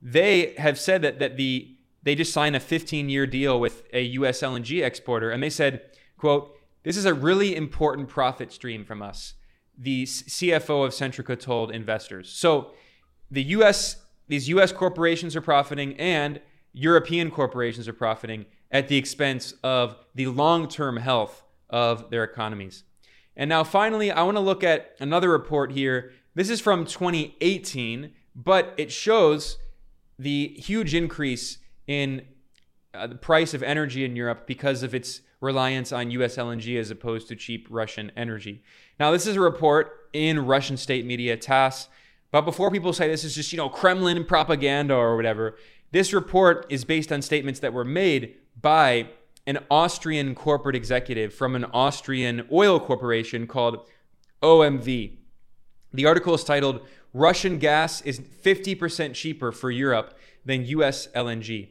they 0.00 0.54
have 0.58 0.78
said 0.78 1.02
that 1.02 1.18
that 1.18 1.36
the 1.36 1.74
they 2.02 2.14
just 2.14 2.32
signed 2.32 2.56
a 2.56 2.60
15-year 2.60 3.26
deal 3.26 3.58
with 3.60 3.82
a 3.92 4.02
U.S. 4.02 4.40
LNG 4.40 4.84
exporter, 4.84 5.30
and 5.30 5.42
they 5.42 5.50
said, 5.50 5.82
"quote 6.16 6.56
This 6.82 6.96
is 6.96 7.04
a 7.04 7.14
really 7.14 7.56
important 7.56 8.08
profit 8.08 8.52
stream 8.52 8.84
from 8.84 9.02
us." 9.02 9.34
The 9.76 10.04
CFO 10.04 10.84
of 10.86 10.92
Centrica 10.92 11.38
told 11.38 11.70
investors. 11.70 12.30
So, 12.30 12.72
the 13.30 13.42
U.S. 13.44 13.96
these 14.26 14.48
U.S. 14.48 14.72
corporations 14.72 15.36
are 15.36 15.40
profiting, 15.40 15.94
and 15.96 16.40
European 16.72 17.30
corporations 17.30 17.88
are 17.88 17.92
profiting 17.92 18.46
at 18.70 18.88
the 18.88 18.96
expense 18.96 19.54
of 19.62 19.96
the 20.14 20.26
long-term 20.26 20.98
health 20.98 21.44
of 21.70 22.10
their 22.10 22.24
economies. 22.24 22.84
And 23.36 23.48
now, 23.48 23.64
finally, 23.64 24.10
I 24.10 24.22
want 24.22 24.36
to 24.36 24.40
look 24.40 24.64
at 24.64 24.94
another 24.98 25.30
report 25.30 25.72
here. 25.72 26.12
This 26.34 26.50
is 26.50 26.60
from 26.60 26.84
2018, 26.84 28.12
but 28.34 28.74
it 28.76 28.90
shows 28.90 29.58
the 30.18 30.54
huge 30.56 30.94
increase 30.94 31.58
in 31.86 32.22
uh, 32.94 33.06
the 33.06 33.14
price 33.14 33.54
of 33.54 33.62
energy 33.62 34.04
in 34.04 34.16
Europe 34.16 34.46
because 34.46 34.82
of 34.82 34.94
its 34.94 35.20
reliance 35.40 35.92
on 35.92 36.10
US 36.10 36.36
LNG 36.36 36.78
as 36.78 36.90
opposed 36.90 37.28
to 37.28 37.36
cheap 37.36 37.66
Russian 37.70 38.10
energy. 38.16 38.62
Now, 38.98 39.12
this 39.12 39.26
is 39.26 39.36
a 39.36 39.40
report 39.40 40.08
in 40.12 40.46
Russian 40.46 40.76
state 40.76 41.06
media, 41.06 41.36
TASS. 41.36 41.88
But 42.30 42.42
before 42.42 42.70
people 42.70 42.92
say 42.92 43.08
this 43.08 43.24
is 43.24 43.34
just, 43.34 43.52
you 43.52 43.56
know, 43.56 43.68
Kremlin 43.68 44.24
propaganda 44.24 44.94
or 44.94 45.16
whatever, 45.16 45.56
this 45.92 46.12
report 46.12 46.66
is 46.68 46.84
based 46.84 47.12
on 47.12 47.22
statements 47.22 47.60
that 47.60 47.72
were 47.72 47.84
made 47.84 48.36
by 48.60 49.08
an 49.46 49.58
Austrian 49.70 50.34
corporate 50.34 50.76
executive 50.76 51.32
from 51.32 51.54
an 51.54 51.64
Austrian 51.72 52.46
oil 52.52 52.78
corporation 52.78 53.46
called 53.46 53.88
OMV. 54.42 55.16
The 55.94 56.06
article 56.06 56.34
is 56.34 56.44
titled 56.44 56.82
Russian 57.12 57.58
gas 57.58 58.00
is 58.02 58.20
50% 58.20 59.14
cheaper 59.14 59.52
for 59.52 59.70
Europe 59.70 60.18
than 60.44 60.64
US 60.66 61.08
LNG. 61.08 61.68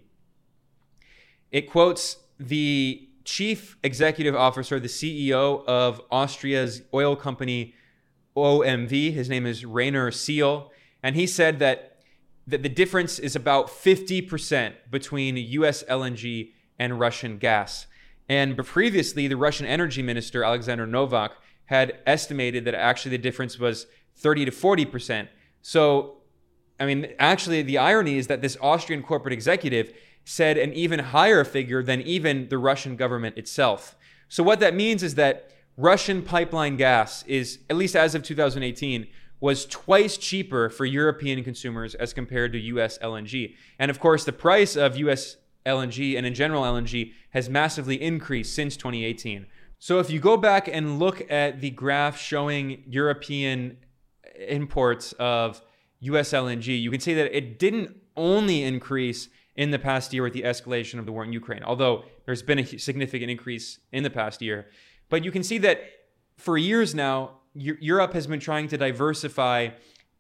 It 1.52 1.69
quotes 1.69 2.17
the 2.39 3.08
chief 3.23 3.78
executive 3.84 4.36
officer, 4.36 4.80
the 4.80 4.88
CEO 4.88 5.65
of 5.65 6.02
Austria's 6.12 6.82
oil 6.93 7.15
company 7.15 7.73
OMV. 8.36 9.13
His 9.13 9.30
name 9.30 9.45
is 9.45 9.65
Rainer 9.65 10.12
Seele. 10.12 10.71
And 11.04 11.15
he 11.15 11.28
said 11.28 11.60
that, 11.60 12.00
that 12.47 12.63
the 12.63 12.69
difference 12.69 13.19
is 13.19 13.36
about 13.36 13.67
50% 13.67 14.73
between 14.89 15.38
US 15.38 15.84
LNG 15.84 16.52
and 16.80 17.00
Russian 17.00 17.38
gas. 17.38 17.88
And 18.30 18.58
previously, 18.58 19.28
the 19.28 19.36
Russian 19.36 19.65
energy 19.65 20.02
minister, 20.02 20.43
Alexander 20.43 20.86
Novak, 20.86 21.32
had 21.65 22.00
estimated 22.06 22.65
that 22.65 22.76
actually 22.76 23.12
the 23.12 23.17
difference 23.17 23.58
was 23.58 23.88
30 24.17 24.45
to 24.45 24.51
40%. 24.51 25.27
So, 25.62 26.17
I 26.80 26.86
mean, 26.86 27.13
actually, 27.19 27.62
the 27.62 27.77
irony 27.77 28.17
is 28.17 28.27
that 28.27 28.41
this 28.41 28.58
Austrian 28.62 29.01
corporate 29.01 29.34
executive 29.34 29.93
said 30.25 30.58
an 30.58 30.73
even 30.73 30.99
higher 30.99 31.43
figure 31.43 31.82
than 31.82 32.01
even 32.01 32.49
the 32.49 32.58
Russian 32.58 32.95
government 32.95 33.38
itself. 33.38 33.95
So, 34.27 34.43
what 34.43 34.60
that 34.60 34.75
means 34.75 35.03
is 35.03 35.15
that 35.15 35.51
Russian 35.77 36.21
pipeline 36.21 36.75
gas 36.75 37.23
is, 37.27 37.60
at 37.69 37.75
least 37.75 37.95
as 37.95 38.15
of 38.15 38.23
2018, 38.23 39.08
was 39.39 39.65
twice 39.65 40.17
cheaper 40.17 40.69
for 40.69 40.86
European 40.86 41.43
consumers 41.43 41.93
as 41.95 42.13
compared 42.13 42.51
to 42.53 42.60
US 42.60 42.97
LNG. 42.97 43.56
And 43.77 43.91
of 43.91 43.99
course, 43.99 44.25
the 44.25 44.34
price 44.34 44.75
of 44.75 44.97
US 44.97 45.38
LNG 45.65 46.17
and 46.17 46.25
in 46.25 46.34
general 46.34 46.63
LNG 46.63 47.13
has 47.32 47.49
massively 47.49 48.01
increased 48.01 48.56
since 48.56 48.75
2018. 48.77 49.45
So 49.80 49.99
if 49.99 50.10
you 50.10 50.19
go 50.19 50.38
back 50.38 50.67
and 50.67 50.97
look 50.97 51.30
at 51.30 51.62
the 51.62 51.69
graph 51.69 52.19
showing 52.19 52.84
European 52.88 53.77
imports 54.38 55.13
of 55.19 55.62
US 56.00 56.32
LNG, 56.32 56.80
you 56.80 56.91
can 56.91 57.00
see 57.00 57.13
that 57.13 57.36
it 57.36 57.60
didn't 57.60 57.95
only 58.15 58.63
increase 58.63 59.30
in 59.56 59.71
the 59.71 59.80
past 59.80 60.13
year 60.13 60.23
with 60.23 60.34
the 60.34 60.43
escalation 60.43 61.00
of 61.00 61.06
the 61.06 61.12
war 61.12 61.23
in 61.23 61.34
Ukraine, 61.34 61.63
although 61.63 62.04
there's 62.26 62.43
been 62.43 62.60
a 62.60 62.65
significant 62.65 63.32
increase 63.32 63.80
in 63.91 64.04
the 64.04 64.10
past 64.10 64.41
year. 64.41 64.67
But 65.10 65.23
you 65.23 65.32
can 65.32 65.43
see 65.43 65.58
that 65.60 65.82
for 66.38 66.58
years 66.58 66.93
now, 66.93 67.39
Europe 67.56 68.13
has 68.13 68.28
been 68.28 68.39
trying 68.39 68.67
to 68.67 68.78
diversify 68.78 69.69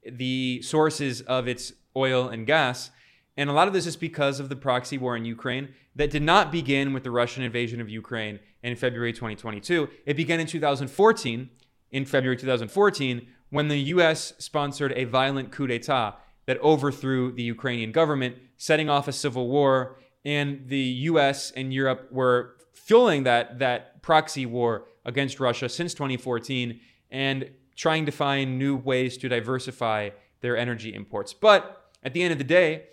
the 0.09 0.61
sources 0.63 1.21
of 1.21 1.47
its 1.47 1.71
oil 1.95 2.29
and 2.29 2.47
gas. 2.47 2.89
And 3.35 3.49
a 3.49 3.53
lot 3.53 3.67
of 3.67 3.73
this 3.73 3.85
is 3.85 3.95
because 3.95 4.39
of 4.39 4.49
the 4.49 4.55
proxy 4.55 4.97
war 4.97 5.15
in 5.15 5.25
Ukraine 5.25 5.69
that 5.95 6.09
did 6.09 6.23
not 6.23 6.51
begin 6.51 6.93
with 6.93 7.03
the 7.03 7.11
Russian 7.11 7.43
invasion 7.43 7.79
of 7.79 7.89
Ukraine 7.89 8.39
in 8.63 8.75
February 8.75 9.13
2022. 9.13 9.87
It 10.05 10.15
began 10.15 10.39
in 10.39 10.47
2014, 10.47 11.49
in 11.91 12.05
February 12.05 12.37
2014, 12.37 13.27
when 13.49 13.67
the 13.67 13.79
US 13.93 14.33
sponsored 14.37 14.93
a 14.93 15.05
violent 15.05 15.51
coup 15.51 15.67
d'etat 15.67 16.17
that 16.47 16.59
overthrew 16.61 17.31
the 17.31 17.43
Ukrainian 17.43 17.91
government, 17.91 18.35
setting 18.57 18.89
off 18.89 19.07
a 19.07 19.13
civil 19.13 19.47
war. 19.47 19.97
And 20.25 20.67
the 20.67 20.79
US 21.11 21.51
and 21.51 21.73
Europe 21.73 22.07
were 22.11 22.55
fueling 22.73 23.23
that, 23.23 23.59
that 23.59 24.01
proxy 24.01 24.45
war 24.45 24.85
against 25.05 25.39
Russia 25.39 25.69
since 25.69 25.93
2014 25.93 26.79
and 27.11 27.49
trying 27.75 28.05
to 28.05 28.11
find 28.11 28.57
new 28.57 28.75
ways 28.75 29.17
to 29.17 29.29
diversify 29.29 30.09
their 30.41 30.57
energy 30.57 30.93
imports. 30.93 31.33
But 31.33 31.91
at 32.03 32.13
the 32.13 32.23
end 32.23 32.31
of 32.31 32.37
the 32.37 32.43
day, 32.43 32.85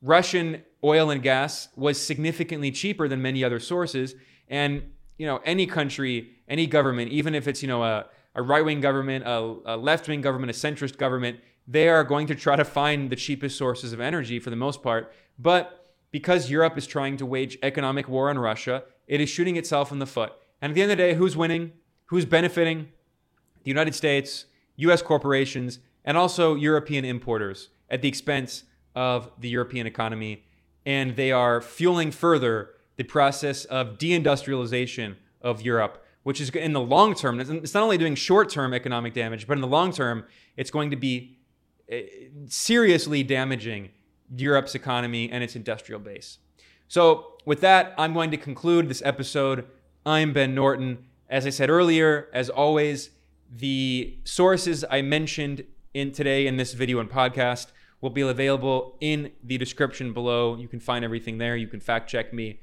Russian 0.00 0.62
oil 0.84 1.10
and 1.10 1.22
gas 1.22 1.68
was 1.76 2.00
significantly 2.00 2.70
cheaper 2.70 3.08
than 3.08 3.22
many 3.22 3.42
other 3.44 3.60
sources. 3.60 4.14
And, 4.48 4.82
you 5.16 5.26
know, 5.26 5.40
any 5.44 5.66
country, 5.66 6.30
any 6.48 6.66
government, 6.66 7.10
even 7.10 7.34
if 7.34 7.46
it's, 7.48 7.62
you 7.62 7.68
know, 7.68 7.82
a, 7.82 8.06
a 8.34 8.42
right 8.42 8.64
wing 8.64 8.80
government, 8.80 9.24
a, 9.26 9.56
a 9.66 9.76
left 9.76 10.08
wing 10.08 10.20
government, 10.20 10.50
a 10.50 10.54
centrist 10.54 10.96
government, 10.96 11.40
they 11.66 11.88
are 11.88 12.04
going 12.04 12.26
to 12.26 12.34
try 12.34 12.56
to 12.56 12.64
find 12.64 13.10
the 13.10 13.16
cheapest 13.16 13.56
sources 13.56 13.92
of 13.92 14.00
energy 14.00 14.38
for 14.38 14.50
the 14.50 14.56
most 14.56 14.82
part. 14.82 15.12
But 15.38 15.94
because 16.10 16.50
Europe 16.50 16.76
is 16.76 16.86
trying 16.86 17.16
to 17.18 17.26
wage 17.26 17.58
economic 17.62 18.08
war 18.08 18.28
on 18.28 18.38
Russia, 18.38 18.84
it 19.06 19.20
is 19.20 19.28
shooting 19.28 19.56
itself 19.56 19.92
in 19.92 19.98
the 19.98 20.06
foot. 20.06 20.32
And 20.60 20.70
at 20.70 20.74
the 20.74 20.82
end 20.82 20.92
of 20.92 20.98
the 20.98 21.02
day, 21.02 21.14
who's 21.14 21.36
winning? 21.36 21.72
Who's 22.06 22.24
benefiting? 22.24 22.88
The 23.64 23.70
United 23.70 23.94
States, 23.94 24.46
US 24.76 25.02
corporations, 25.02 25.78
and 26.04 26.16
also 26.16 26.54
European 26.54 27.04
importers 27.04 27.68
at 27.88 28.02
the 28.02 28.08
expense 28.08 28.64
of 28.94 29.30
the 29.38 29.48
European 29.48 29.86
economy. 29.86 30.44
And 30.84 31.16
they 31.16 31.32
are 31.32 31.60
fueling 31.60 32.10
further 32.10 32.70
the 32.96 33.04
process 33.04 33.64
of 33.66 33.98
deindustrialization 33.98 35.16
of 35.40 35.62
Europe, 35.62 36.01
which 36.22 36.40
is 36.40 36.50
in 36.50 36.72
the 36.72 36.80
long 36.80 37.14
term, 37.14 37.40
it's 37.40 37.74
not 37.74 37.82
only 37.82 37.98
doing 37.98 38.14
short 38.14 38.48
term 38.48 38.72
economic 38.72 39.14
damage, 39.14 39.46
but 39.46 39.54
in 39.54 39.60
the 39.60 39.66
long 39.66 39.92
term, 39.92 40.24
it's 40.56 40.70
going 40.70 40.90
to 40.90 40.96
be 40.96 41.38
eh, 41.88 42.02
seriously 42.46 43.22
damaging 43.22 43.90
Europe's 44.34 44.74
economy 44.74 45.30
and 45.30 45.42
its 45.42 45.56
industrial 45.56 46.00
base. 46.00 46.38
So, 46.88 47.38
with 47.44 47.60
that, 47.62 47.94
I'm 47.98 48.12
going 48.12 48.30
to 48.30 48.36
conclude 48.36 48.88
this 48.88 49.02
episode. 49.04 49.66
I'm 50.06 50.32
Ben 50.32 50.54
Norton. 50.54 51.06
As 51.28 51.46
I 51.46 51.50
said 51.50 51.70
earlier, 51.70 52.28
as 52.32 52.50
always, 52.50 53.10
the 53.50 54.18
sources 54.24 54.84
I 54.90 55.02
mentioned 55.02 55.64
in 55.94 56.12
today 56.12 56.46
in 56.46 56.56
this 56.56 56.74
video 56.74 57.00
and 57.00 57.10
podcast 57.10 57.68
will 58.00 58.10
be 58.10 58.20
available 58.20 58.96
in 59.00 59.32
the 59.42 59.56
description 59.58 60.12
below. 60.12 60.56
You 60.56 60.68
can 60.68 60.80
find 60.80 61.04
everything 61.04 61.38
there. 61.38 61.56
You 61.56 61.68
can 61.68 61.80
fact 61.80 62.10
check 62.10 62.32
me. 62.32 62.60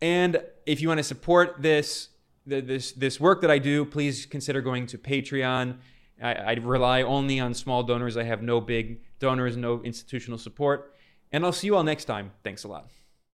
And 0.00 0.42
if 0.66 0.80
you 0.80 0.88
want 0.88 0.98
to 0.98 1.04
support 1.04 1.56
this 1.60 2.10
this 2.48 2.92
this 2.92 3.20
work 3.20 3.40
that 3.42 3.50
I 3.50 3.58
do, 3.58 3.84
please 3.84 4.26
consider 4.26 4.60
going 4.60 4.86
to 4.86 4.98
Patreon. 4.98 5.76
I, 6.22 6.34
I 6.34 6.52
rely 6.54 7.02
only 7.02 7.38
on 7.40 7.54
small 7.54 7.82
donors. 7.82 8.16
I 8.16 8.24
have 8.24 8.42
no 8.42 8.60
big 8.60 9.00
donors, 9.18 9.56
no 9.56 9.82
institutional 9.82 10.38
support. 10.38 10.94
And 11.30 11.44
I'll 11.44 11.52
see 11.52 11.66
you 11.66 11.76
all 11.76 11.84
next 11.84 12.06
time. 12.06 12.32
Thanks 12.42 12.64
a 12.64 12.68
lot. 12.68 12.90